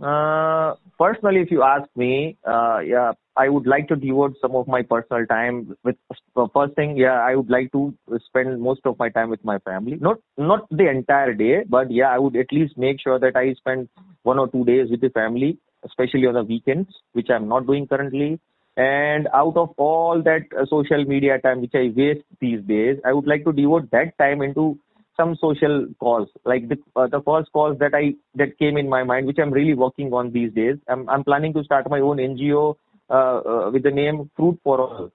Uh, 0.00 0.74
personally, 1.00 1.40
if 1.40 1.50
you 1.50 1.62
ask 1.62 1.88
me, 1.96 2.36
uh, 2.46 2.78
yeah, 2.80 3.12
I 3.36 3.48
would 3.48 3.66
like 3.66 3.88
to 3.88 3.96
devote 3.96 4.36
some 4.42 4.54
of 4.54 4.68
my 4.68 4.82
personal 4.82 5.26
time 5.26 5.74
with. 5.82 5.96
Uh, 6.36 6.46
first 6.54 6.74
thing, 6.76 6.96
yeah, 6.96 7.18
I 7.28 7.34
would 7.34 7.50
like 7.50 7.72
to 7.72 7.94
spend 8.26 8.60
most 8.60 8.82
of 8.84 8.98
my 8.98 9.08
time 9.08 9.30
with 9.30 9.44
my 9.44 9.58
family. 9.70 9.96
Not 10.08 10.18
not 10.36 10.68
the 10.70 10.88
entire 10.90 11.32
day, 11.32 11.64
but 11.76 11.90
yeah, 11.90 12.10
I 12.10 12.18
would 12.18 12.36
at 12.36 12.52
least 12.52 12.76
make 12.76 13.00
sure 13.00 13.18
that 13.18 13.36
I 13.42 13.54
spend 13.54 13.88
one 14.22 14.38
or 14.38 14.48
two 14.48 14.64
days 14.64 14.90
with 14.90 15.00
the 15.00 15.10
family, 15.10 15.58
especially 15.84 16.26
on 16.26 16.34
the 16.34 16.44
weekends, 16.44 17.02
which 17.12 17.30
I'm 17.30 17.48
not 17.48 17.66
doing 17.66 17.86
currently. 17.86 18.38
And 18.76 19.28
out 19.34 19.56
of 19.56 19.70
all 19.76 20.22
that 20.24 20.52
uh, 20.58 20.66
social 20.66 21.04
media 21.04 21.38
time 21.38 21.60
which 21.60 21.74
I 21.74 21.92
waste 21.96 22.24
these 22.40 22.62
days, 22.62 22.98
I 23.04 23.12
would 23.12 23.26
like 23.26 23.44
to 23.44 23.52
devote 23.52 23.90
that 23.90 24.16
time 24.18 24.42
into 24.42 24.78
some 25.20 25.36
social 25.40 25.86
cause. 26.04 26.28
Like 26.44 26.68
the 26.68 26.78
uh, 26.96 27.08
the 27.14 27.22
first 27.28 27.52
cause 27.52 27.76
that 27.80 27.94
I 27.94 28.04
that 28.42 28.58
came 28.58 28.76
in 28.82 28.88
my 28.88 29.02
mind, 29.12 29.26
which 29.26 29.40
I'm 29.42 29.56
really 29.60 29.74
working 29.74 30.12
on 30.20 30.32
these 30.38 30.52
days. 30.60 30.76
I'm 30.88 31.08
I'm 31.08 31.24
planning 31.24 31.52
to 31.58 31.64
start 31.64 31.90
my 31.96 32.00
own 32.00 32.22
NGO 32.28 32.62
uh, 33.10 33.40
uh, 33.52 33.70
with 33.70 33.82
the 33.82 33.90
name 33.90 34.30
Fruit 34.36 34.58
for 34.64 34.80
All. 34.80 35.10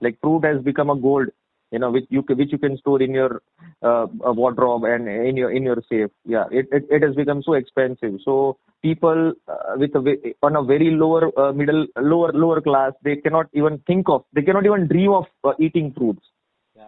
Like 0.00 0.18
fruit 0.20 0.44
has 0.44 0.62
become 0.62 0.88
a 0.88 0.96
gold, 0.96 1.28
you 1.70 1.78
know, 1.78 1.90
which 1.90 2.06
you 2.08 2.22
which 2.40 2.52
you 2.52 2.58
can 2.58 2.78
store 2.78 3.02
in 3.02 3.12
your 3.12 3.42
uh, 3.82 4.06
wardrobe 4.40 4.84
and 4.84 5.08
in 5.08 5.36
your 5.36 5.50
in 5.50 5.62
your 5.70 5.82
safe. 5.90 6.10
Yeah, 6.24 6.44
it 6.50 6.68
it, 6.72 6.86
it 6.90 7.02
has 7.02 7.14
become 7.14 7.42
so 7.42 7.54
expensive. 7.62 8.14
So 8.24 8.56
people 8.82 9.32
uh, 9.46 9.76
with 9.76 9.94
a 9.94 10.34
on 10.42 10.56
a 10.56 10.62
very 10.62 10.90
lower 10.90 11.30
uh, 11.38 11.52
middle 11.52 11.86
lower 11.98 12.32
lower 12.32 12.60
class, 12.60 12.92
they 13.04 13.16
cannot 13.16 13.46
even 13.52 13.78
think 13.86 14.08
of, 14.08 14.24
they 14.32 14.42
cannot 14.42 14.64
even 14.64 14.88
dream 14.88 15.12
of 15.12 15.26
uh, 15.44 15.52
eating 15.60 15.92
fruits. 15.96 16.22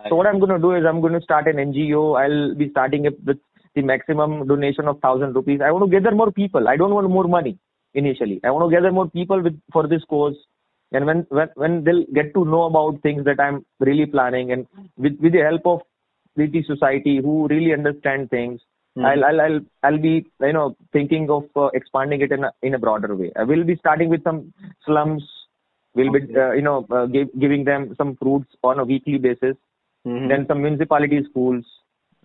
So 0.08 0.16
what 0.16 0.26
I'm 0.26 0.38
going 0.38 0.50
to 0.50 0.58
do 0.58 0.72
is 0.72 0.84
I'm 0.86 1.00
going 1.00 1.12
to 1.14 1.20
start 1.20 1.46
an 1.46 1.56
NGO. 1.56 2.20
I'll 2.20 2.54
be 2.54 2.70
starting 2.70 3.04
it 3.04 3.22
with 3.24 3.38
the 3.74 3.82
maximum 3.82 4.46
donation 4.46 4.88
of 4.88 5.00
thousand 5.00 5.34
rupees. 5.34 5.60
I 5.64 5.70
want 5.70 5.90
to 5.90 6.00
gather 6.00 6.14
more 6.14 6.30
people. 6.30 6.68
I 6.68 6.76
don't 6.76 6.94
want 6.94 7.08
more 7.08 7.28
money 7.28 7.58
initially. 7.94 8.40
I 8.44 8.50
want 8.50 8.70
to 8.70 8.74
gather 8.74 8.92
more 8.92 9.08
people 9.08 9.40
with 9.40 9.58
for 9.72 9.86
this 9.86 10.02
cause 10.08 10.36
and 10.92 11.06
when 11.06 11.26
when 11.36 11.48
when 11.62 11.84
they'll 11.84 12.04
get 12.18 12.32
to 12.34 12.44
know 12.44 12.62
about 12.64 13.00
things 13.02 13.24
that 13.24 13.40
i'm 13.40 13.64
really 13.88 14.06
planning 14.14 14.52
and 14.52 14.66
with 14.96 15.16
with 15.20 15.32
the 15.32 15.44
help 15.48 15.66
of 15.66 15.80
the 16.36 16.62
society 16.66 17.16
who 17.24 17.34
really 17.48 17.72
understand 17.72 18.30
things 18.30 18.60
mm. 18.96 19.04
I'll, 19.10 19.24
I'll 19.28 19.40
i'll 19.46 19.60
i'll 19.84 19.98
be 19.98 20.14
you 20.40 20.52
know 20.52 20.76
thinking 20.92 21.28
of 21.30 21.44
uh, 21.56 21.68
expanding 21.80 22.20
it 22.22 22.32
in 22.32 22.44
a, 22.44 22.52
in 22.62 22.74
a 22.74 22.78
broader 22.78 23.14
way 23.14 23.32
i 23.36 23.44
will 23.44 23.64
be 23.64 23.76
starting 23.76 24.08
with 24.08 24.24
some 24.24 24.52
slums 24.86 25.24
we'll 25.94 26.14
okay. 26.14 26.26
be 26.26 26.36
uh, 26.36 26.52
you 26.52 26.62
know 26.62 26.86
uh, 26.90 27.06
give, 27.06 27.28
giving 27.38 27.64
them 27.64 27.94
some 27.96 28.16
fruits 28.16 28.50
on 28.62 28.78
a 28.78 28.84
weekly 28.84 29.18
basis 29.18 29.56
mm-hmm. 30.06 30.28
then 30.28 30.46
some 30.48 30.62
municipality 30.62 31.20
schools 31.30 31.64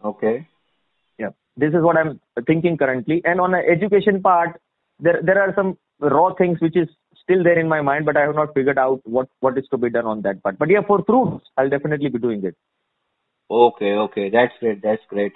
okay 0.03 0.47
yeah 1.17 1.29
this 1.55 1.73
is 1.73 1.81
what 1.81 1.97
i'm 1.97 2.19
thinking 2.45 2.77
currently 2.77 3.21
and 3.25 3.39
on 3.39 3.51
the 3.51 3.61
education 3.75 4.21
part 4.21 4.59
there 4.99 5.19
there 5.23 5.41
are 5.41 5.53
some 5.55 5.77
raw 5.99 6.33
things 6.33 6.59
which 6.59 6.75
is 6.75 6.87
still 7.27 7.43
there 7.43 7.59
in 7.59 7.67
my 7.67 7.81
mind, 7.81 8.05
but 8.05 8.15
I 8.15 8.21
have 8.21 8.35
not 8.35 8.53
figured 8.53 8.77
out 8.77 9.01
what 9.03 9.27
what 9.39 9.57
is 9.57 9.67
to 9.71 9.77
be 9.77 9.89
done 9.89 10.05
on 10.05 10.21
that 10.21 10.41
part. 10.43 10.57
But 10.57 10.69
yeah, 10.69 10.81
for 10.87 11.03
fruits, 11.03 11.45
I'll 11.57 11.69
definitely 11.69 12.09
be 12.09 12.19
doing 12.19 12.43
it. 12.45 12.55
Okay, 13.49 13.93
okay, 14.05 14.29
that's 14.29 14.53
great. 14.59 14.81
That's 14.81 15.01
great. 15.09 15.33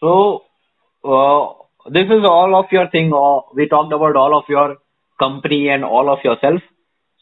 So, 0.00 0.42
uh, 1.04 1.90
this 1.90 2.06
is 2.06 2.24
all 2.24 2.56
of 2.58 2.66
your 2.70 2.88
thing. 2.90 3.12
Uh, 3.12 3.40
we 3.54 3.68
talked 3.68 3.92
about 3.92 4.16
all 4.16 4.36
of 4.38 4.44
your 4.48 4.76
company 5.18 5.68
and 5.68 5.84
all 5.84 6.12
of 6.12 6.24
yourself. 6.24 6.60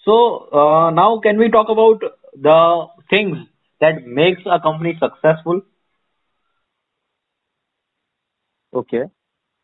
So 0.05 0.49
uh, 0.53 0.91
now, 0.91 1.21
can 1.21 1.39
we 1.39 1.51
talk 1.51 1.69
about 1.69 2.03
the 2.35 2.87
things 3.11 3.39
that 3.81 4.07
makes 4.07 4.43
a 4.47 4.61
company 4.61 4.99
successful? 5.01 5.63
Okay. 8.75 9.05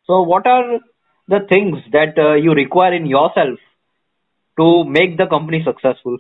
So, 0.06 0.22
what 0.22 0.46
are 0.46 0.80
the 1.28 1.40
things 1.48 1.78
that 1.92 2.18
uh, 2.18 2.34
you 2.34 2.52
require 2.52 2.94
in 2.94 3.06
yourself 3.06 3.58
to 4.58 4.84
make 4.84 5.16
the 5.16 5.26
company 5.26 5.62
successful? 5.64 6.18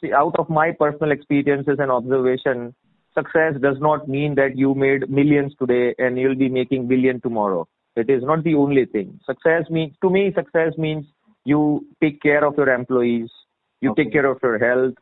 See, 0.00 0.12
out 0.12 0.34
of 0.38 0.48
my 0.48 0.72
personal 0.72 1.12
experiences 1.12 1.76
and 1.78 1.90
observation, 1.90 2.74
success 3.14 3.54
does 3.60 3.76
not 3.80 4.08
mean 4.08 4.34
that 4.36 4.56
you 4.56 4.74
made 4.74 5.08
millions 5.08 5.54
today 5.58 5.94
and 5.98 6.18
you'll 6.18 6.34
be 6.36 6.48
making 6.48 6.88
billion 6.88 7.20
tomorrow. 7.20 7.68
It 7.94 8.08
is 8.08 8.22
not 8.22 8.42
the 8.42 8.54
only 8.54 8.86
thing. 8.86 9.20
Success 9.26 9.64
means, 9.70 9.94
to 10.02 10.10
me, 10.10 10.32
success 10.34 10.72
means 10.78 11.04
you 11.44 11.86
take 12.02 12.22
care 12.22 12.44
of 12.44 12.56
your 12.56 12.70
employees, 12.70 13.28
you 13.80 13.90
okay. 13.90 14.04
take 14.04 14.12
care 14.12 14.26
of 14.26 14.38
your 14.42 14.58
health, 14.58 14.94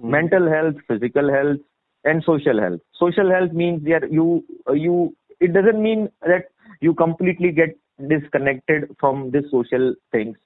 mm-hmm. 0.00 0.10
mental 0.10 0.48
health, 0.48 0.76
physical 0.88 1.30
health, 1.30 1.58
and 2.04 2.22
social 2.24 2.60
health. 2.60 2.80
Social 2.98 3.30
health 3.30 3.52
means 3.52 3.84
that 3.84 4.10
you, 4.10 4.44
you, 4.72 5.14
it 5.40 5.52
doesn't 5.52 5.82
mean 5.82 6.08
that 6.22 6.46
you 6.80 6.94
completely 6.94 7.52
get 7.52 7.76
disconnected 8.08 8.94
from 9.00 9.30
these 9.30 9.44
social 9.50 9.94
things 10.12 10.36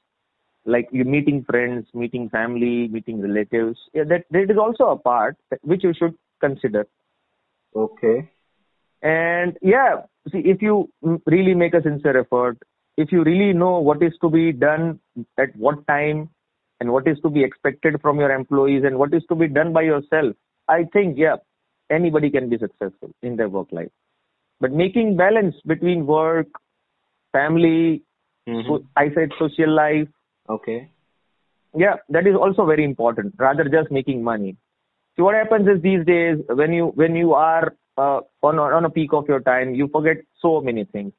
like 0.66 0.88
you 0.92 1.04
meeting 1.04 1.44
friends 1.48 1.86
meeting 1.94 2.28
family 2.28 2.88
meeting 2.88 3.20
relatives 3.20 3.78
yeah, 3.92 4.04
that 4.04 4.24
that 4.30 4.50
is 4.50 4.58
also 4.58 4.84
a 4.90 4.96
part 4.96 5.36
which 5.62 5.82
you 5.82 5.92
should 5.98 6.14
consider 6.40 6.86
okay 7.74 8.30
and 9.02 9.56
yeah 9.62 10.02
see 10.30 10.42
if 10.44 10.60
you 10.62 10.88
really 11.26 11.54
make 11.54 11.74
a 11.74 11.82
sincere 11.82 12.20
effort 12.20 12.58
if 12.96 13.10
you 13.10 13.24
really 13.24 13.52
know 13.52 13.78
what 13.78 14.02
is 14.02 14.12
to 14.20 14.28
be 14.28 14.52
done 14.52 15.00
at 15.38 15.54
what 15.56 15.86
time 15.86 16.28
and 16.80 16.92
what 16.92 17.06
is 17.06 17.18
to 17.20 17.30
be 17.30 17.44
expected 17.44 18.00
from 18.00 18.18
your 18.18 18.30
employees 18.30 18.84
and 18.84 18.98
what 18.98 19.14
is 19.14 19.22
to 19.28 19.34
be 19.34 19.48
done 19.48 19.72
by 19.72 19.82
yourself 19.82 20.34
i 20.68 20.84
think 20.92 21.18
yeah 21.18 21.36
anybody 21.90 22.30
can 22.30 22.48
be 22.48 22.58
successful 22.58 23.10
in 23.22 23.36
their 23.36 23.48
work 23.48 23.68
life 23.72 23.90
but 24.60 24.72
making 24.72 25.16
balance 25.16 25.56
between 25.66 26.06
work, 26.06 26.48
family, 27.32 28.02
mm-hmm. 28.46 28.68
so 28.68 28.84
I 28.94 29.08
said 29.14 29.30
social 29.38 29.74
life. 29.74 30.08
Okay. 30.48 30.90
Yeah, 31.74 31.96
that 32.10 32.26
is 32.26 32.34
also 32.34 32.66
very 32.66 32.84
important. 32.84 33.34
Rather 33.38 33.64
just 33.64 33.90
making 33.90 34.22
money. 34.22 34.56
So 35.16 35.24
what 35.24 35.34
happens 35.34 35.66
is 35.66 35.82
these 35.82 36.04
days 36.04 36.36
when 36.48 36.72
you 36.72 36.86
when 36.88 37.16
you 37.16 37.32
are 37.32 37.74
uh, 37.96 38.20
on 38.42 38.58
on 38.58 38.84
a 38.84 38.90
peak 38.90 39.12
of 39.12 39.28
your 39.28 39.40
time, 39.40 39.74
you 39.74 39.88
forget 39.88 40.18
so 40.42 40.60
many 40.60 40.84
things. 40.84 41.12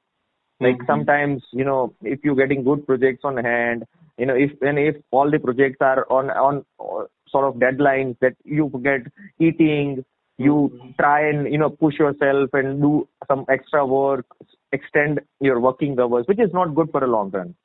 Like 0.59 0.75
mm-hmm. 0.75 0.85
sometimes 0.85 1.43
you 1.51 1.63
know 1.63 1.95
if 2.03 2.19
you're 2.23 2.35
getting 2.35 2.63
good 2.63 2.85
projects 2.85 3.21
on 3.23 3.37
hand, 3.37 3.85
you 4.17 4.25
know 4.25 4.35
if 4.35 4.51
and 4.61 4.79
if 4.79 4.95
all 5.11 5.29
the 5.29 5.39
projects 5.39 5.77
are 5.81 6.05
on 6.09 6.29
on 6.31 6.65
sort 7.29 7.45
of 7.45 7.55
deadlines 7.59 8.17
that 8.21 8.35
you 8.43 8.69
forget 8.71 9.01
eating, 9.39 10.03
you 10.37 10.93
try 10.99 11.27
and 11.29 11.51
you 11.51 11.57
know 11.57 11.69
push 11.69 11.97
yourself 11.99 12.49
and 12.53 12.81
do 12.81 13.07
some 13.27 13.45
extra 13.49 13.85
work 13.85 14.25
extend 14.73 15.19
your 15.39 15.59
working 15.59 15.97
hours 15.99 16.25
which 16.27 16.39
is 16.39 16.51
not 16.53 16.73
good 16.75 16.89
for 16.91 17.03
a 17.03 17.07
long 17.07 17.29
run. 17.31 17.55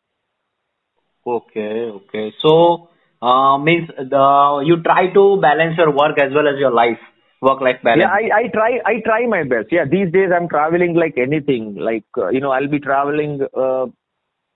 Okay 1.27 1.91
okay. 1.99 2.33
So 2.43 2.89
uh, 3.23 3.59
means 3.59 3.89
the 3.97 4.63
you 4.65 4.83
try 4.83 5.13
to 5.13 5.41
balance 5.41 5.77
your 5.77 5.91
work 5.91 6.19
as 6.19 6.33
well 6.35 6.47
as 6.49 6.59
your 6.59 6.71
life 6.73 6.99
work 7.43 7.61
life 7.61 7.81
balance. 7.83 8.01
Yeah 8.01 8.13
i 8.13 8.45
i 8.45 8.49
try 8.49 8.71
i 8.85 9.01
try 9.05 9.27
my 9.27 9.43
best. 9.45 9.73
Yeah 9.73 9.85
these 9.85 10.13
days 10.13 10.31
i'm 10.35 10.49
traveling 10.49 10.95
like 10.95 11.17
anything. 11.19 11.75
Like 11.77 12.05
uh, 12.17 12.29
you 12.29 12.41
know 12.41 12.51
i'll 12.51 12.69
be 12.69 12.81
traveling 12.81 13.41
uh, 13.57 13.87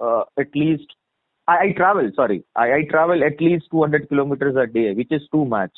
uh, 0.01 0.25
at 0.39 0.55
least 0.55 0.95
I, 1.53 1.57
I 1.67 1.73
travel 1.77 2.11
sorry 2.17 2.43
I, 2.57 2.67
I 2.79 2.81
travel 2.91 3.25
at 3.31 3.41
least 3.41 3.71
200 3.71 4.09
kilometers 4.09 4.57
a 4.65 4.67
day 4.67 4.89
which 4.95 5.13
is 5.19 5.23
too 5.33 5.45
much 5.45 5.73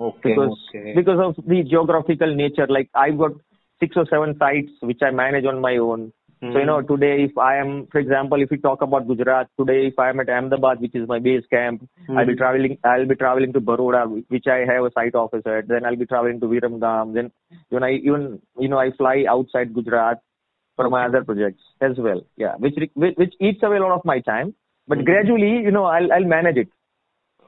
Okay. 0.00 0.34
Because 0.34 0.58
okay. 0.70 0.92
because 0.94 1.18
of 1.20 1.44
the 1.46 1.62
geographical 1.62 2.34
nature, 2.34 2.66
like 2.68 2.90
I've 2.94 3.18
got 3.18 3.32
six 3.80 3.96
or 3.96 4.06
seven 4.10 4.36
sites 4.38 4.70
which 4.80 5.00
I 5.02 5.10
manage 5.10 5.44
on 5.46 5.60
my 5.60 5.76
own. 5.76 6.12
Mm-hmm. 6.42 6.52
So 6.52 6.58
you 6.58 6.66
know, 6.66 6.82
today 6.82 7.24
if 7.24 7.38
I 7.38 7.56
am, 7.56 7.86
for 7.90 7.98
example, 7.98 8.42
if 8.42 8.50
we 8.50 8.58
talk 8.58 8.82
about 8.82 9.08
Gujarat, 9.08 9.48
today 9.58 9.86
if 9.86 9.98
I 9.98 10.10
am 10.10 10.20
at 10.20 10.28
Ahmedabad, 10.28 10.80
which 10.80 10.94
is 10.94 11.08
my 11.08 11.18
base 11.18 11.44
camp, 11.48 11.88
mm-hmm. 12.02 12.18
I'll 12.18 12.26
be 12.26 12.36
traveling. 12.36 12.76
I'll 12.84 13.06
be 13.06 13.14
traveling 13.14 13.54
to 13.54 13.60
Baroda, 13.60 14.06
which 14.28 14.46
I 14.46 14.70
have 14.70 14.84
a 14.84 14.90
site 14.92 15.14
office 15.14 15.46
at. 15.46 15.68
Then 15.68 15.86
I'll 15.86 15.96
be 15.96 16.06
traveling 16.06 16.40
to 16.40 16.46
Viramgam. 16.46 17.14
Then 17.14 17.32
when 17.70 17.82
I 17.82 17.92
even 17.92 18.40
you 18.58 18.68
know 18.68 18.78
I 18.78 18.90
fly 18.98 19.24
outside 19.28 19.72
Gujarat 19.72 20.20
for 20.76 20.90
my 20.90 21.06
other 21.06 21.24
projects 21.24 21.62
as 21.80 21.96
well. 21.96 22.20
Yeah, 22.36 22.56
which 22.58 22.74
which, 22.94 23.16
which 23.16 23.34
eats 23.40 23.62
away 23.62 23.78
a 23.78 23.80
lot 23.80 23.96
of 23.98 24.04
my 24.04 24.20
time. 24.20 24.54
But 24.88 24.98
mm-hmm. 24.98 25.04
gradually, 25.04 25.62
you 25.62 25.70
know, 25.70 25.84
I'll 25.84 26.12
I'll 26.12 26.24
manage 26.24 26.56
it. 26.56 26.68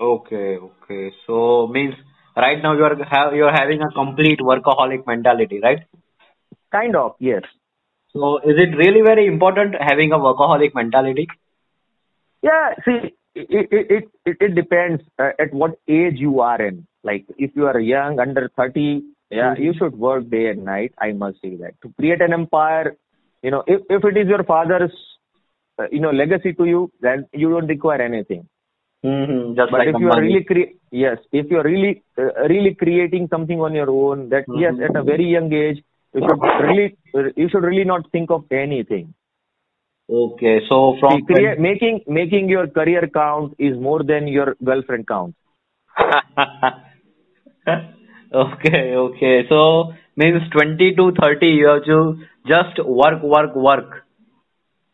Okay, 0.01 0.57
okay. 0.57 1.13
So 1.27 1.67
means 1.67 1.95
right 2.37 2.63
now 2.63 2.75
you 2.75 2.85
are 2.85 2.97
have 3.05 3.35
you 3.35 3.45
are 3.45 3.53
having 3.53 3.83
a 3.83 3.91
complete 3.91 4.41
workaholic 4.41 5.07
mentality, 5.07 5.61
right? 5.63 5.81
Kind 6.73 6.97
of, 6.97 7.15
yes. 7.19 7.43
So 8.13 8.39
is 8.39 8.57
it 8.57 8.77
really 8.77 9.03
very 9.03 9.27
important 9.27 9.75
having 9.81 10.13
a 10.13 10.19
workaholic 10.19 10.75
mentality? 10.75 11.29
Yeah, 12.43 12.75
see, 12.85 13.15
it 13.35 13.69
it 13.71 14.09
it, 14.25 14.37
it 14.41 14.55
depends 14.55 15.03
uh, 15.19 15.31
at 15.39 15.53
what 15.53 15.79
age 15.89 16.19
you 16.19 16.41
are 16.41 16.61
in. 16.61 16.87
Like 17.03 17.27
if 17.37 17.51
you 17.55 17.67
are 17.67 17.79
young, 17.79 18.19
under 18.21 18.51
30, 18.57 19.03
yeah, 19.31 19.55
mm-hmm. 19.55 19.63
you 19.63 19.75
should 19.79 19.99
work 19.99 20.29
day 20.31 20.49
and 20.49 20.65
night. 20.65 20.95
I 20.99 21.13
must 21.13 21.41
say 21.43 21.57
that 21.57 21.81
to 21.83 21.93
create 21.99 22.21
an 22.21 22.33
empire, 22.33 22.97
you 23.43 23.51
know, 23.51 23.63
if 23.67 23.83
if 23.89 24.05
it 24.05 24.17
is 24.17 24.29
your 24.29 24.45
father's, 24.45 24.93
you 25.91 26.01
know, 26.01 26.11
legacy 26.11 26.53
to 26.55 26.65
you, 26.65 26.91
then 27.01 27.27
you 27.33 27.51
don't 27.51 27.67
require 27.67 28.03
anything. 28.03 28.49
Mm-hmm. 29.05 29.55
Just 29.55 29.71
but 29.71 29.79
like 29.79 29.89
if 29.89 30.01
you 30.01 30.11
are 30.11 30.21
really 30.21 30.45
cre- 30.45 30.75
yes, 30.91 31.19
if 31.33 31.51
you 31.51 31.59
are 31.59 31.65
really 31.65 32.03
uh, 32.19 32.49
really 32.49 32.75
creating 32.75 33.29
something 33.31 33.61
on 33.61 33.75
your 33.75 33.91
own, 33.91 34.29
that 34.31 34.49
mm-hmm. 34.49 34.59
yes, 34.59 34.75
at 34.89 34.97
a 34.97 35.05
very 35.05 35.27
young 35.27 35.53
age, 35.53 35.85
you 36.15 36.23
should 36.27 36.41
really 36.67 36.97
you 37.37 37.49
should 37.49 37.63
really 37.63 37.85
not 37.85 38.11
think 38.11 38.31
of 38.31 38.45
anything. 38.51 39.15
Okay, 40.11 40.61
so 40.69 40.97
from 40.99 41.21
See, 41.21 41.35
career, 41.35 41.57
making 41.61 42.01
making 42.07 42.49
your 42.49 42.67
career 42.67 43.09
count 43.13 43.55
is 43.59 43.79
more 43.79 44.03
than 44.03 44.27
your 44.27 44.57
girlfriend 44.65 45.07
count. 45.07 45.37
okay, 48.35 48.95
okay. 48.95 49.47
So 49.49 49.93
means 50.17 50.43
20 50.51 50.95
to 50.97 51.13
30 51.21 51.47
you 51.47 51.67
have 51.69 51.85
to 51.85 52.19
just 52.47 52.85
work, 52.85 53.23
work, 53.23 53.55
work. 53.55 54.05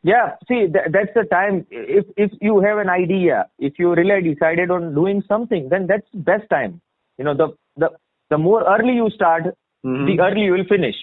Yeah, 0.05 0.37
see, 0.49 0.61
th- 0.75 0.91
that's 0.93 1.15
the 1.15 1.25
time. 1.25 1.67
If 1.71 2.07
if 2.17 2.31
you 2.41 2.61
have 2.61 2.79
an 2.79 2.91
idea, 2.91 3.47
if 3.59 3.79
you 3.79 3.95
really 3.95 4.35
decided 4.35 4.71
on 4.71 4.95
doing 4.95 5.23
something, 5.27 5.69
then 5.71 5.87
that's 5.87 6.07
the 6.13 6.21
best 6.21 6.49
time. 6.51 6.81
You 7.19 7.25
know, 7.25 7.35
the 7.35 7.49
the 7.77 7.91
the 8.31 8.39
more 8.39 8.63
early 8.75 8.95
you 9.03 9.09
start, 9.11 9.45
Mhm. 9.85 10.07
the 10.11 10.21
early 10.27 10.43
you 10.49 10.53
will 10.57 10.67
finish. 10.73 10.97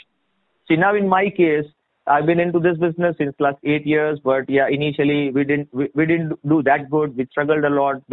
See, 0.67 0.77
now 0.84 0.93
in 0.96 1.08
my 1.13 1.29
case, 1.31 1.65
I've 2.08 2.27
been 2.27 2.39
into 2.39 2.60
this 2.60 2.77
business 2.84 3.17
since 3.17 3.39
last 3.46 3.58
eight 3.63 3.88
years, 3.93 4.20
but 4.24 4.50
yeah, 4.58 4.67
initially 4.77 5.31
we 5.31 5.46
didn't 5.51 5.74
we, 5.81 5.89
we 5.96 6.05
didn't 6.12 6.38
do 6.53 6.62
that 6.70 6.89
good. 6.91 7.17
We 7.17 7.25
struggled 7.31 7.63
a 7.63 7.74
lot. 7.79 8.03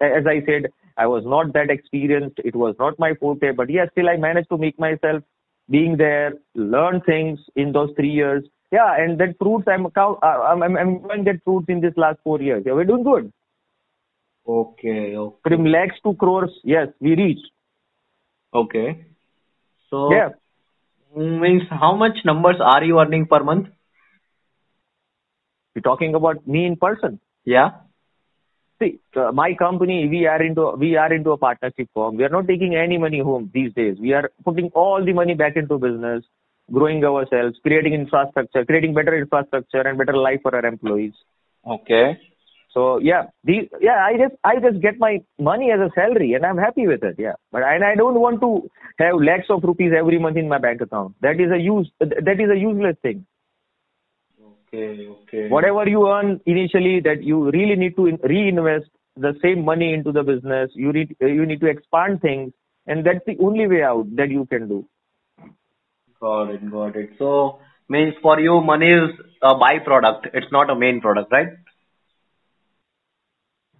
As 0.00 0.26
I 0.34 0.38
said, 0.46 0.70
I 0.96 1.06
was 1.06 1.24
not 1.34 1.52
that 1.58 1.70
experienced. 1.70 2.40
It 2.52 2.56
was 2.64 2.74
not 2.78 2.98
my 2.98 3.12
forte, 3.14 3.52
but 3.60 3.68
yeah, 3.78 3.86
still 3.92 4.08
I 4.08 4.16
managed 4.16 4.48
to 4.50 4.58
make 4.66 4.78
myself 4.78 5.22
being 5.68 5.96
there, 5.98 6.32
learn 6.54 7.00
things 7.12 7.38
in 7.56 7.72
those 7.72 7.92
three 8.00 8.10
years. 8.22 8.44
Yeah, 8.72 8.94
and 8.98 9.18
that 9.18 9.36
fruits 9.38 9.66
I'm 9.68 9.90
count, 9.90 10.18
uh, 10.22 10.26
I'm 10.26 10.62
I'm 10.62 10.76
I'm 10.76 10.88
enjoying 10.96 11.24
that 11.24 11.42
fruits 11.44 11.66
in 11.68 11.80
this 11.80 11.94
last 11.96 12.18
four 12.24 12.40
years. 12.40 12.62
Yeah, 12.64 12.72
we're 12.74 12.84
doing 12.84 13.02
good. 13.04 13.32
Okay, 14.46 15.16
okay. 15.16 15.36
From 15.42 15.64
lakhs 15.66 16.00
to 16.04 16.14
crores, 16.14 16.50
yes, 16.64 16.88
we 17.00 17.14
reached. 17.16 17.50
Okay. 18.54 19.04
So 19.90 20.10
Yeah. 20.12 20.30
means 21.16 21.62
how 21.70 21.94
much 21.96 22.18
numbers 22.24 22.56
are 22.60 22.84
you 22.84 22.98
earning 23.00 23.26
per 23.26 23.42
month? 23.42 23.68
You're 25.74 25.82
talking 25.82 26.14
about 26.14 26.46
me 26.46 26.66
in 26.66 26.76
person. 26.76 27.20
Yeah. 27.44 27.70
See, 28.80 28.98
uh, 29.16 29.30
my 29.32 29.54
company, 29.54 30.08
we 30.08 30.26
are 30.26 30.42
into 30.42 30.70
we 30.78 30.96
are 30.96 31.12
into 31.12 31.32
a 31.32 31.36
partnership 31.36 31.88
firm. 31.94 32.16
We 32.16 32.24
are 32.24 32.28
not 32.30 32.48
taking 32.48 32.74
any 32.74 32.98
money 32.98 33.20
home 33.20 33.50
these 33.52 33.72
days. 33.74 33.96
We 34.00 34.12
are 34.14 34.30
putting 34.44 34.70
all 34.74 35.04
the 35.04 35.12
money 35.12 35.34
back 35.34 35.56
into 35.56 35.78
business, 35.78 36.24
growing 36.72 37.04
ourselves, 37.04 37.58
creating 37.62 37.94
infrastructure, 37.94 38.64
creating 38.64 38.94
better 38.94 39.16
infrastructure 39.16 39.80
and 39.80 39.98
better 39.98 40.16
life 40.16 40.40
for 40.42 40.54
our 40.54 40.64
employees. 40.64 41.12
Okay. 41.66 42.18
So 42.72 42.98
yeah, 43.00 43.24
the 43.42 43.68
yeah, 43.80 44.04
I 44.04 44.16
just 44.16 44.34
I 44.44 44.60
just 44.60 44.80
get 44.80 44.98
my 44.98 45.18
money 45.40 45.72
as 45.72 45.80
a 45.80 45.90
salary 45.94 46.34
and 46.34 46.46
I'm 46.46 46.56
happy 46.56 46.86
with 46.86 47.02
it. 47.02 47.16
Yeah, 47.18 47.34
but 47.50 47.62
and 47.64 47.82
I 47.82 47.96
don't 47.96 48.20
want 48.20 48.40
to 48.42 48.70
have 48.98 49.16
lakhs 49.16 49.50
of 49.50 49.64
rupees 49.64 49.92
every 49.96 50.18
month 50.20 50.36
in 50.36 50.48
my 50.48 50.58
bank 50.58 50.80
account. 50.80 51.16
That 51.20 51.40
is 51.40 51.50
a 51.50 51.58
use 51.58 51.90
that 51.98 52.40
is 52.40 52.50
a 52.50 52.56
useless 52.56 52.96
thing. 53.02 53.26
Okay, 54.72 55.08
okay. 55.08 55.48
whatever 55.48 55.88
you 55.88 56.06
earn 56.08 56.40
initially 56.46 57.00
that 57.00 57.24
you 57.24 57.50
really 57.50 57.74
need 57.74 57.96
to 57.96 58.16
reinvest 58.22 58.88
the 59.16 59.34
same 59.42 59.64
money 59.64 59.92
into 59.92 60.12
the 60.12 60.22
business 60.22 60.70
you 60.74 60.92
need 60.92 61.16
you 61.20 61.44
need 61.44 61.60
to 61.60 61.66
expand 61.66 62.20
things 62.20 62.52
and 62.86 63.04
that's 63.04 63.24
the 63.26 63.36
only 63.40 63.66
way 63.66 63.82
out 63.82 64.06
that 64.14 64.30
you 64.30 64.46
can 64.46 64.68
do 64.68 64.86
Got 66.20 66.50
it, 66.50 66.70
got 66.70 66.96
it. 66.96 67.10
So 67.18 67.58
means 67.88 68.14
for 68.22 68.38
you 68.40 68.60
money 68.60 68.90
is 68.92 69.10
a 69.42 69.54
byproduct. 69.54 70.28
It's 70.34 70.52
not 70.52 70.70
a 70.70 70.74
main 70.76 71.00
product, 71.00 71.32
right? 71.32 71.48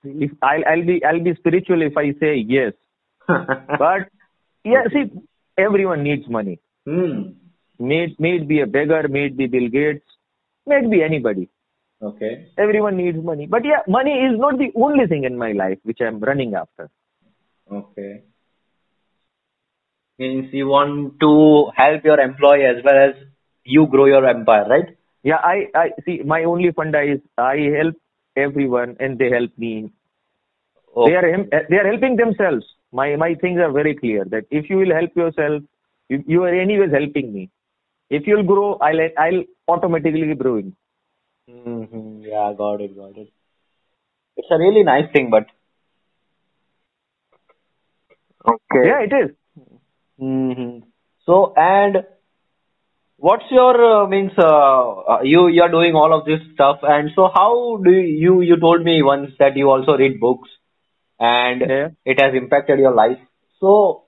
if 0.04 0.30
i'll, 0.42 0.64
I'll 0.70 0.84
be 0.84 1.02
i'll 1.04 1.22
be 1.22 1.34
spiritual 1.34 1.82
if 1.82 1.96
i 1.96 2.12
say 2.20 2.34
yes 2.36 2.72
but 3.28 4.08
yeah 4.64 4.84
see 4.92 5.02
everyone 5.58 6.02
needs 6.02 6.28
money 6.28 6.58
hmm. 6.86 7.20
may, 7.78 8.04
it- 8.04 8.18
may 8.18 8.36
it 8.36 8.48
be 8.48 8.60
a 8.60 8.66
beggar 8.66 9.08
may 9.08 9.26
it 9.26 9.36
be 9.36 9.46
bill 9.46 9.68
gates 9.68 10.04
may 10.66 10.76
it 10.84 10.90
be 10.90 11.02
anybody 11.02 11.48
Okay. 12.02 12.46
everyone 12.56 12.96
needs 12.96 13.18
money 13.22 13.46
but 13.46 13.62
yeah 13.62 13.82
money 13.86 14.12
is 14.26 14.38
not 14.38 14.56
the 14.56 14.70
only 14.74 15.06
thing 15.06 15.24
in 15.24 15.36
my 15.36 15.52
life 15.52 15.78
which 15.82 15.98
i'm 16.00 16.18
running 16.20 16.54
after 16.54 16.88
Okay. 17.70 18.22
Means 20.20 20.52
you 20.52 20.68
want 20.68 21.18
to 21.20 21.72
help 21.76 22.04
your 22.04 22.20
employee 22.20 22.64
as 22.64 22.84
well 22.84 22.98
as 23.08 23.14
you 23.64 23.86
grow 23.88 24.06
your 24.06 24.24
empire, 24.26 24.66
right? 24.68 24.96
Yeah, 25.24 25.38
I, 25.38 25.66
I 25.74 25.90
see. 26.06 26.20
My 26.24 26.44
only 26.44 26.72
funda 26.72 27.02
is 27.02 27.20
I 27.38 27.56
help 27.78 27.96
everyone 28.36 28.96
and 29.00 29.18
they 29.18 29.30
help 29.30 29.50
me. 29.58 29.90
They 31.04 31.12
are 31.14 31.24
they 31.70 31.76
are 31.76 31.88
helping 31.90 32.16
themselves. 32.16 32.64
My 32.92 33.16
my 33.16 33.34
things 33.34 33.58
are 33.60 33.72
very 33.72 33.94
clear 33.96 34.24
that 34.26 34.44
if 34.50 34.70
you 34.70 34.76
will 34.78 34.94
help 34.94 35.16
yourself, 35.16 35.62
you, 36.08 36.22
you 36.26 36.42
are 36.44 36.54
anyways 36.54 36.92
helping 36.92 37.32
me. 37.32 37.50
If 38.10 38.26
you'll 38.26 38.44
grow, 38.44 38.74
I'll 38.80 39.00
I'll 39.18 39.42
automatically 39.68 40.26
be 40.28 40.36
growing. 40.36 40.76
hmm 41.48 42.22
Yeah, 42.22 42.52
got 42.56 42.80
it, 42.82 42.96
got 42.96 43.16
it. 43.18 43.30
It's 44.36 44.48
a 44.50 44.58
really 44.58 44.82
nice 44.82 45.10
thing, 45.12 45.30
but 45.30 45.46
okay. 48.46 48.86
Yeah, 48.88 49.00
it 49.04 49.12
is. 49.12 49.36
Hmm 50.20 50.80
So 51.26 51.52
and 51.56 52.04
what's 53.18 53.44
your 53.50 54.02
uh, 54.04 54.06
means? 54.08 54.32
Uh, 54.38 54.90
uh, 55.14 55.20
you 55.22 55.48
you 55.48 55.62
are 55.62 55.70
doing 55.70 55.94
all 55.94 56.12
of 56.18 56.24
this 56.26 56.40
stuff, 56.54 56.78
and 56.82 57.10
so 57.14 57.28
how 57.34 57.78
do 57.84 57.90
you 57.92 58.40
you 58.42 58.56
told 58.58 58.82
me 58.84 59.02
once 59.02 59.30
that 59.38 59.56
you 59.56 59.70
also 59.70 59.96
read 59.96 60.20
books, 60.20 60.48
and 61.18 61.62
Yeah. 61.68 61.88
it 62.04 62.20
has 62.20 62.34
impacted 62.34 62.78
your 62.78 62.94
life. 62.94 63.18
So 63.60 64.04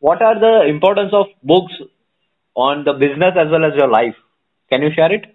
what 0.00 0.22
are 0.22 0.38
the 0.38 0.54
importance 0.68 1.12
of 1.12 1.26
books 1.42 1.74
on 2.54 2.84
the 2.84 2.94
business 2.94 3.34
as 3.44 3.50
well 3.50 3.64
as 3.64 3.74
your 3.76 3.88
life? 3.88 4.16
Can 4.70 4.82
you 4.82 4.90
share 4.94 5.12
it? 5.12 5.26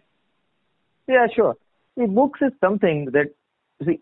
Yeah, 1.08 1.28
sure. 1.34 1.56
See, 1.98 2.06
books 2.06 2.40
is 2.42 2.54
something 2.62 3.06
that 3.14 3.34
see 3.86 4.00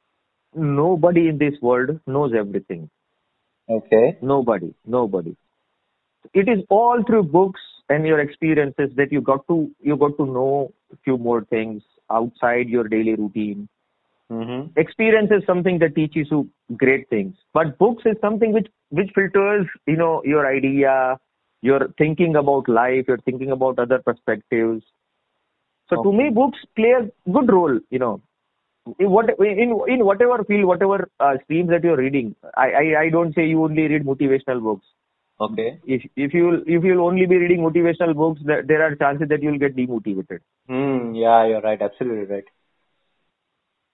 nobody 0.53 1.27
in 1.29 1.37
this 1.37 1.53
world 1.61 1.99
knows 2.07 2.33
everything. 2.37 2.89
Okay. 3.69 4.17
Nobody, 4.21 4.73
nobody. 4.85 5.35
It 6.33 6.49
is 6.49 6.63
all 6.69 7.03
through 7.05 7.23
books 7.23 7.61
and 7.89 8.05
your 8.05 8.19
experiences 8.19 8.89
that 8.95 9.11
you 9.11 9.21
got 9.21 9.47
to 9.47 9.71
you 9.81 9.95
got 9.95 10.17
to 10.17 10.25
know 10.25 10.73
a 10.91 10.97
few 11.03 11.17
more 11.17 11.43
things 11.45 11.83
outside 12.11 12.69
your 12.69 12.87
daily 12.87 13.15
routine. 13.15 13.67
Mm-hmm. 14.31 14.77
Experience 14.79 15.31
is 15.31 15.45
something 15.45 15.79
that 15.79 15.95
teaches 15.95 16.27
you 16.29 16.49
great 16.75 17.09
things, 17.09 17.35
but 17.53 17.77
books 17.77 18.03
is 18.05 18.17
something 18.19 18.51
which 18.51 18.67
which 18.89 19.09
filters 19.15 19.65
you 19.85 19.95
know 19.95 20.21
your 20.25 20.45
idea, 20.45 21.17
your 21.61 21.87
thinking 21.97 22.35
about 22.35 22.67
life, 22.67 23.05
your 23.07 23.19
thinking 23.19 23.51
about 23.51 23.79
other 23.79 23.99
perspectives. 23.99 24.83
So 25.89 26.03
to 26.03 26.11
me, 26.11 26.29
books 26.29 26.59
play 26.75 26.93
a 26.99 27.31
good 27.31 27.49
role. 27.49 27.79
You 27.89 27.99
know, 27.99 28.21
in 28.99 29.09
what 29.09 29.29
in 29.39 29.79
in 29.87 30.05
whatever 30.05 30.43
field, 30.43 30.65
whatever 30.65 31.09
uh, 31.21 31.35
streams 31.45 31.69
that 31.69 31.83
you're 31.83 31.97
reading. 31.97 32.35
I, 32.57 32.71
I 32.71 33.01
I 33.03 33.09
don't 33.09 33.33
say 33.33 33.45
you 33.45 33.63
only 33.63 33.87
read 33.87 34.05
motivational 34.05 34.61
books. 34.61 34.85
Okay. 35.39 35.79
If 35.85 36.03
if 36.15 36.33
you 36.33 36.63
if 36.65 36.83
you'll 36.83 37.05
only 37.05 37.27
be 37.27 37.37
reading 37.37 37.59
motivational 37.59 38.15
books, 38.15 38.41
there, 38.43 38.81
are 38.81 38.95
chances 38.95 39.29
that 39.29 39.43
you'll 39.43 39.59
get 39.59 39.75
demotivated. 39.75 40.39
Hmm. 40.67 41.13
Yeah, 41.13 41.45
you're 41.45 41.61
right. 41.61 41.79
Absolutely 41.79 42.25
right. 42.25 42.43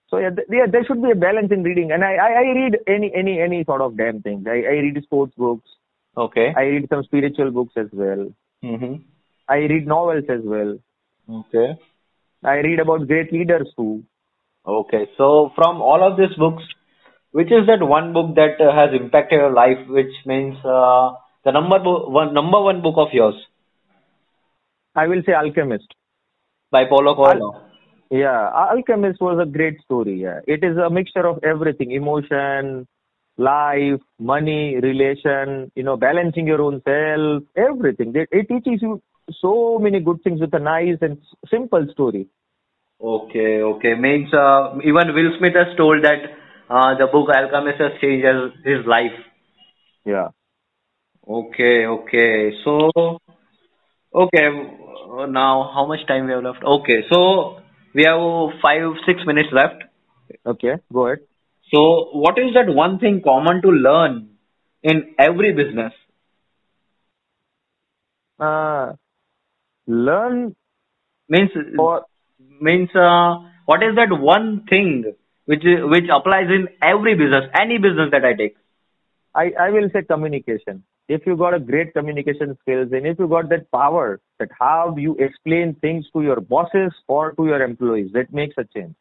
So 0.09 0.19
yeah, 0.19 0.29
th- 0.29 0.47
yeah, 0.49 0.67
there 0.71 0.85
should 0.85 1.01
be 1.01 1.11
a 1.11 1.15
balance 1.15 1.51
in 1.51 1.63
reading. 1.63 1.91
And 1.91 2.03
I, 2.03 2.13
I, 2.15 2.29
I 2.31 2.41
read 2.55 2.77
any 2.87 3.11
any 3.13 3.41
any 3.41 3.63
sort 3.65 3.81
of 3.81 3.97
damn 3.97 4.21
thing. 4.21 4.45
I, 4.47 4.51
I 4.51 4.75
read 4.85 5.03
sports 5.03 5.33
books. 5.37 5.69
Okay. 6.15 6.53
I 6.55 6.61
read 6.61 6.87
some 6.89 7.03
spiritual 7.03 7.51
books 7.51 7.73
as 7.75 7.87
well. 7.91 8.31
Mm-hmm. 8.63 9.01
I 9.49 9.55
read 9.55 9.85
novels 9.85 10.25
as 10.29 10.41
well. 10.43 10.77
Okay. 11.29 11.77
I 12.43 12.55
read 12.57 12.79
about 12.79 13.07
great 13.07 13.33
leaders 13.33 13.67
too. 13.75 14.03
Okay. 14.65 15.09
So 15.17 15.51
from 15.55 15.81
all 15.81 16.09
of 16.09 16.17
these 16.17 16.37
books, 16.37 16.63
which 17.31 17.47
is 17.47 17.67
that 17.67 17.85
one 17.85 18.13
book 18.13 18.35
that 18.35 18.61
uh, 18.61 18.73
has 18.73 18.91
impacted 18.93 19.39
your 19.39 19.51
life, 19.51 19.87
which 19.89 20.13
means 20.25 20.55
uh, 20.63 21.13
the 21.45 21.51
number 21.51 21.79
one 22.19 22.33
number 22.33 22.61
one 22.61 22.81
book 22.81 22.95
of 22.97 23.13
yours 23.13 23.35
I 24.95 25.07
will 25.07 25.21
say 25.25 25.33
Alchemist. 25.33 25.87
by 26.71 26.85
Paulo 26.85 27.15
Coelho. 27.15 27.61
Yeah, 28.11 28.49
Alchemist 28.53 29.19
was 29.19 29.39
a 29.41 29.49
great 29.49 29.81
story. 29.81 30.21
Yeah, 30.21 30.41
it 30.47 30.63
is 30.63 30.77
a 30.77 30.89
mixture 30.89 31.25
of 31.25 31.39
everything: 31.43 31.91
emotion, 31.91 32.87
life, 33.37 34.01
money, 34.19 34.77
relation. 34.77 35.71
You 35.75 35.83
know, 35.83 35.97
balancing 35.97 36.45
your 36.45 36.61
own 36.61 36.81
self, 36.85 37.43
everything. 37.55 38.13
It, 38.15 38.29
it 38.31 38.47
teaches 38.49 38.83
you 38.83 39.01
so 39.39 39.79
many 39.79 39.99
good 39.99 40.21
things 40.23 40.41
with 40.41 40.53
a 40.53 40.59
nice 40.59 40.97
and 41.01 41.17
simple 41.49 41.87
story. 41.91 42.27
Okay. 43.01 43.61
Okay. 43.61 43.95
Means 43.95 44.31
uh, 44.33 44.77
even 44.83 45.13
Will 45.15 45.31
Smith 45.39 45.55
has 45.55 45.75
told 45.75 46.03
that 46.03 46.21
uh, 46.69 46.95
the 46.97 47.07
book 47.11 47.29
Alchemist 47.35 47.81
has 47.81 47.99
changed 47.99 48.27
his 48.63 48.85
life. 48.85 49.17
Yeah. 50.05 50.29
Okay, 51.27 51.85
okay. 51.85 52.51
So, 52.63 52.91
okay. 54.13 54.49
Now, 55.29 55.71
how 55.73 55.85
much 55.85 56.05
time 56.07 56.25
we 56.25 56.33
have 56.33 56.43
left? 56.43 56.63
Okay, 56.63 57.03
so 57.09 57.59
we 57.93 58.03
have 58.03 58.19
five, 58.61 58.81
six 59.05 59.21
minutes 59.25 59.49
left. 59.51 59.83
Okay. 60.45 60.75
Go 60.91 61.07
ahead. 61.07 61.19
So, 61.73 62.09
what 62.13 62.37
is 62.37 62.53
that 62.55 62.73
one 62.73 62.99
thing 62.99 63.21
common 63.23 63.61
to 63.61 63.69
learn 63.69 64.29
in 64.83 65.15
every 65.17 65.53
business? 65.53 65.93
Uh, 68.39 68.93
learn 69.87 70.55
Means, 71.29 71.51
or 71.79 72.05
means, 72.59 72.89
uh, 72.95 73.37
what 73.65 73.81
is 73.81 73.95
that 73.95 74.09
one 74.11 74.65
thing 74.69 75.13
which 75.45 75.65
is, 75.65 75.79
which 75.83 76.05
applies 76.13 76.47
in 76.49 76.67
every 76.81 77.15
business, 77.15 77.45
any 77.55 77.77
business 77.77 78.09
that 78.11 78.25
I 78.25 78.33
take? 78.33 78.55
I, 79.33 79.51
I 79.59 79.69
will 79.69 79.89
say 79.91 80.03
communication. 80.03 80.83
If 81.09 81.25
you 81.25 81.35
got 81.35 81.53
a 81.53 81.59
great 81.59 81.93
communication 81.93 82.57
skills 82.61 82.89
and 82.91 83.05
if 83.05 83.19
you 83.19 83.27
got 83.27 83.49
that 83.49 83.69
power 83.71 84.21
that 84.39 84.49
how 84.57 84.95
you 84.97 85.15
explain 85.19 85.75
things 85.81 86.05
to 86.13 86.21
your 86.21 86.39
bosses 86.39 86.93
or 87.07 87.33
to 87.33 87.45
your 87.45 87.61
employees, 87.61 88.11
that 88.13 88.33
makes 88.33 88.55
a 88.57 88.63
change. 88.63 88.95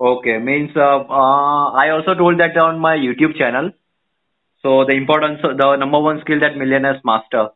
Okay, 0.00 0.38
means 0.38 0.70
uh, 0.74 1.04
uh, 1.08 1.72
I 1.72 1.90
also 1.90 2.14
told 2.14 2.40
that 2.40 2.56
on 2.56 2.78
my 2.78 2.96
YouTube 2.96 3.36
channel. 3.36 3.72
So 4.62 4.84
the 4.86 4.94
importance, 4.94 5.40
the 5.42 5.76
number 5.76 6.00
one 6.00 6.20
skill 6.22 6.40
that 6.40 6.56
millionaires 6.56 7.00
master. 7.04 7.50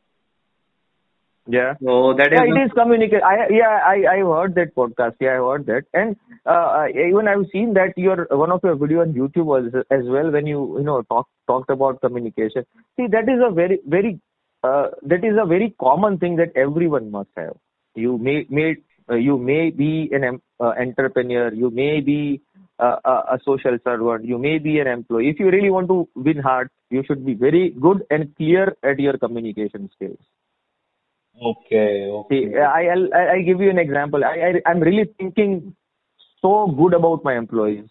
Yeah. 1.46 1.74
So 1.85 2.14
that 2.14 2.33
is. 2.33 2.40
Yeah, 2.40 2.44
it 2.48 2.64
is 2.66 2.72
communicate. 2.72 3.22
I 3.22 3.48
yeah, 3.50 3.80
I 3.85 3.96
I 4.12 4.18
heard 4.20 4.54
that 4.54 4.74
podcast. 4.74 5.16
Yeah, 5.20 5.35
I 5.35 5.44
heard 5.46 5.66
that, 5.66 5.85
and 5.92 6.16
uh, 6.46 6.87
even 6.88 7.28
I've 7.28 7.46
seen 7.52 7.74
that 7.74 7.98
your 7.98 8.26
one 8.30 8.50
of 8.50 8.61
your 8.64 8.76
video 8.76 9.02
on 9.02 9.12
YouTube 9.12 9.44
was 9.44 9.66
as 9.90 10.04
well 10.14 10.30
when 10.30 10.46
you 10.46 10.78
you 10.78 10.85
know 10.85 11.02
talk 11.02 11.28
talked 11.46 11.70
about 11.70 12.00
communication. 12.00 12.64
See, 12.96 13.09
that 13.09 13.28
is 13.28 13.40
a 13.46 13.52
very 13.52 13.78
very 13.87 14.20
uh, 14.62 14.88
that 15.02 15.22
is 15.22 15.37
a 15.42 15.46
very 15.46 15.74
common 15.78 16.18
thing 16.18 16.37
that 16.37 16.57
everyone 16.57 17.11
must 17.11 17.28
have. 17.37 17.57
You 17.94 18.16
may 18.16 18.46
may 18.48 18.76
uh, 19.11 19.16
you 19.16 19.37
may 19.37 19.70
be 19.70 20.09
an 20.12 20.40
uh, 20.61 20.72
entrepreneur. 20.87 21.52
You 21.52 21.70
may 21.70 22.00
be 22.00 22.40
uh, 22.78 22.96
a, 23.04 23.11
a 23.35 23.38
social 23.44 23.76
servant. 23.85 24.24
You 24.24 24.38
may 24.38 24.59
be 24.59 24.78
an 24.78 24.87
employee. 24.87 25.28
If 25.28 25.38
you 25.40 25.50
really 25.50 25.70
want 25.70 25.88
to 25.88 26.09
win 26.14 26.38
hearts, 26.38 26.72
you 26.88 27.04
should 27.07 27.26
be 27.26 27.35
very 27.35 27.68
good 27.78 28.02
and 28.11 28.35
clear 28.37 28.74
at 28.83 28.98
your 28.98 29.18
communication 29.18 29.90
skills. 29.94 30.18
Okay. 31.42 32.07
Okay. 32.07 32.51
See, 32.51 32.57
I, 32.57 32.88
I'll, 32.88 33.09
I'll 33.14 33.44
give 33.44 33.61
you 33.61 33.70
an 33.70 33.79
example. 33.79 34.25
I, 34.25 34.53
I, 34.64 34.70
I'm 34.70 34.81
really 34.81 35.05
thinking 35.18 35.75
so 36.40 36.66
good 36.68 36.94
about 36.94 37.25
my 37.25 37.37
employees, 37.37 37.88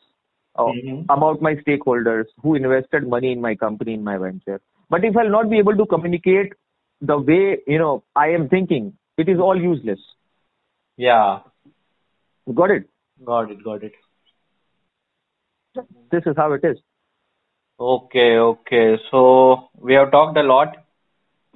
uh, 0.55 0.63
Mhm. 0.65 1.05
about 1.09 1.41
my 1.41 1.55
stakeholders 1.55 2.25
who 2.41 2.55
invested 2.55 3.07
money 3.07 3.31
in 3.31 3.41
my 3.41 3.55
company, 3.55 3.93
in 3.93 4.03
my 4.03 4.17
venture. 4.17 4.61
But 4.89 5.03
if 5.03 5.17
I'll 5.17 5.29
not 5.29 5.49
be 5.49 5.57
able 5.57 5.75
to 5.75 5.85
communicate 5.85 6.53
the 7.01 7.17
way, 7.17 7.59
you 7.67 7.79
know, 7.79 8.03
I 8.15 8.27
am 8.29 8.47
thinking, 8.49 8.93
it 9.17 9.27
is 9.29 9.39
all 9.39 9.59
useless. 9.59 9.99
Yeah. 10.97 11.39
Got 12.53 12.71
it? 12.71 12.89
Got 13.25 13.51
it. 13.51 13.63
Got 13.63 13.83
it. 13.83 13.93
This 16.11 16.23
is 16.25 16.35
how 16.37 16.53
it 16.53 16.63
is. 16.63 16.77
Okay. 17.79 18.37
Okay. 18.37 18.97
So 19.11 19.69
we 19.75 19.93
have 19.95 20.11
talked 20.11 20.37
a 20.37 20.43
lot. 20.43 20.82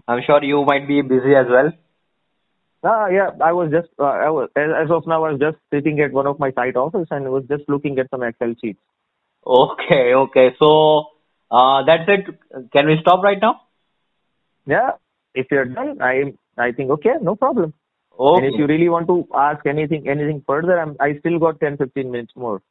I'm 0.07 0.21
sure 0.25 0.43
you 0.43 0.63
might 0.65 0.87
be 0.87 1.01
busy 1.01 1.35
as 1.35 1.47
well. 1.49 1.71
Ah, 2.83 3.07
yeah, 3.07 3.31
I 3.43 3.51
was 3.53 3.71
just, 3.71 3.89
uh, 3.99 4.03
I 4.03 4.29
was, 4.29 4.49
as, 4.55 4.89
of 4.91 5.07
now, 5.07 5.25
I 5.25 5.31
was 5.31 5.39
just 5.39 5.57
sitting 5.73 5.99
at 5.99 6.11
one 6.13 6.27
of 6.27 6.39
my 6.39 6.51
site 6.51 6.75
office 6.75 7.07
and 7.11 7.29
was 7.31 7.43
just 7.49 7.63
looking 7.67 7.97
at 7.99 8.09
some 8.09 8.23
Excel 8.23 8.53
sheets. 8.61 8.79
Okay. 9.45 10.13
Okay. 10.13 10.55
So 10.59 11.07
uh, 11.49 11.83
that's 11.85 12.03
it. 12.07 12.25
Can 12.71 12.87
we 12.87 12.97
stop 13.01 13.23
right 13.23 13.39
now? 13.41 13.61
Yeah, 14.65 14.91
if 15.33 15.47
you're 15.49 15.65
done, 15.65 16.01
I, 16.01 16.33
I 16.57 16.71
think, 16.73 16.91
okay, 16.91 17.13
no 17.21 17.35
problem. 17.35 17.73
And 18.19 18.45
if 18.45 18.59
you 18.59 18.65
really 18.65 18.89
want 18.89 19.07
to 19.07 19.27
ask 19.33 19.65
anything, 19.65 20.07
anything 20.07 20.43
further, 20.45 20.79
I'm, 20.79 20.97
I 20.99 21.19
still 21.19 21.39
got 21.39 21.59
10, 21.59 21.77
15 21.77 22.11
minutes 22.11 22.33
more. 22.35 22.61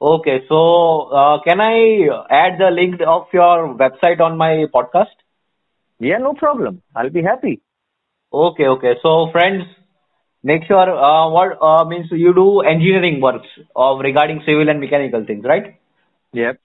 Okay. 0.00 0.44
So 0.48 1.10
uh, 1.10 1.42
can 1.42 1.60
I 1.60 2.08
add 2.30 2.58
the 2.58 2.70
link 2.70 3.00
of 3.06 3.26
your 3.32 3.74
website 3.74 4.20
on 4.20 4.36
my 4.38 4.66
podcast? 4.72 5.16
Yeah, 6.00 6.18
no 6.18 6.34
problem. 6.34 6.82
I'll 6.94 7.10
be 7.10 7.22
happy. 7.22 7.60
Okay, 8.32 8.66
okay. 8.66 8.94
So 9.02 9.30
friends, 9.32 9.64
make 10.42 10.64
sure 10.66 10.88
uh, 10.90 11.28
what 11.30 11.58
uh, 11.62 11.84
means 11.84 12.06
you 12.10 12.34
do 12.34 12.60
engineering 12.60 13.20
works 13.20 13.48
of 13.74 14.00
regarding 14.00 14.42
civil 14.46 14.68
and 14.68 14.80
mechanical 14.80 15.24
things, 15.24 15.44
right? 15.44 15.76
Yep. 16.32 16.60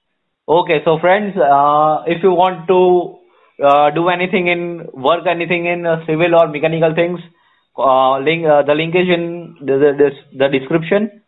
Okay, 0.48 0.80
so 0.84 0.98
friends, 0.98 1.36
uh, 1.36 2.02
if 2.06 2.22
you 2.22 2.32
want 2.32 2.66
to 2.68 3.64
uh, 3.64 3.90
do 3.90 4.08
anything 4.08 4.48
in 4.48 4.86
work, 4.92 5.26
anything 5.26 5.66
in 5.66 5.86
uh, 5.86 6.04
civil 6.06 6.34
or 6.34 6.48
mechanical 6.48 6.94
things, 6.94 7.20
uh, 7.78 8.18
link 8.18 8.44
uh, 8.46 8.62
the 8.62 8.74
link 8.74 8.94
is 8.94 9.08
in 9.08 9.56
the, 9.60 9.76
the 9.78 9.92
this- 9.98 10.24
the 10.38 10.48
description. 10.48 11.22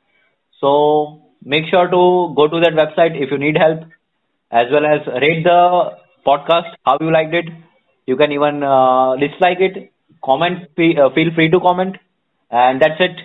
So 0.61 1.23
make 1.45 1.67
sure 1.71 1.87
to 1.89 2.35
go 2.37 2.49
to 2.49 2.61
that 2.61 2.75
website 2.83 3.21
if 3.21 3.31
you 3.31 3.39
need 3.39 3.57
help, 3.57 3.81
as 4.51 4.67
well 4.73 4.85
as 4.87 5.07
rate 5.23 5.45
the 5.45 5.93
podcast 6.27 6.75
how 6.85 6.99
you 7.01 7.13
liked 7.13 7.35
it. 7.35 7.47
You 8.07 8.17
can 8.17 8.33
even 8.33 8.63
uh, 8.63 9.17
dislike 9.17 9.61
it, 9.61 9.93
comment. 10.23 10.69
uh, 10.79 11.11
Feel 11.15 11.35
free 11.35 11.49
to 11.51 11.61
comment, 11.61 11.97
and 12.51 12.81
that's 12.81 13.01
it. 13.01 13.17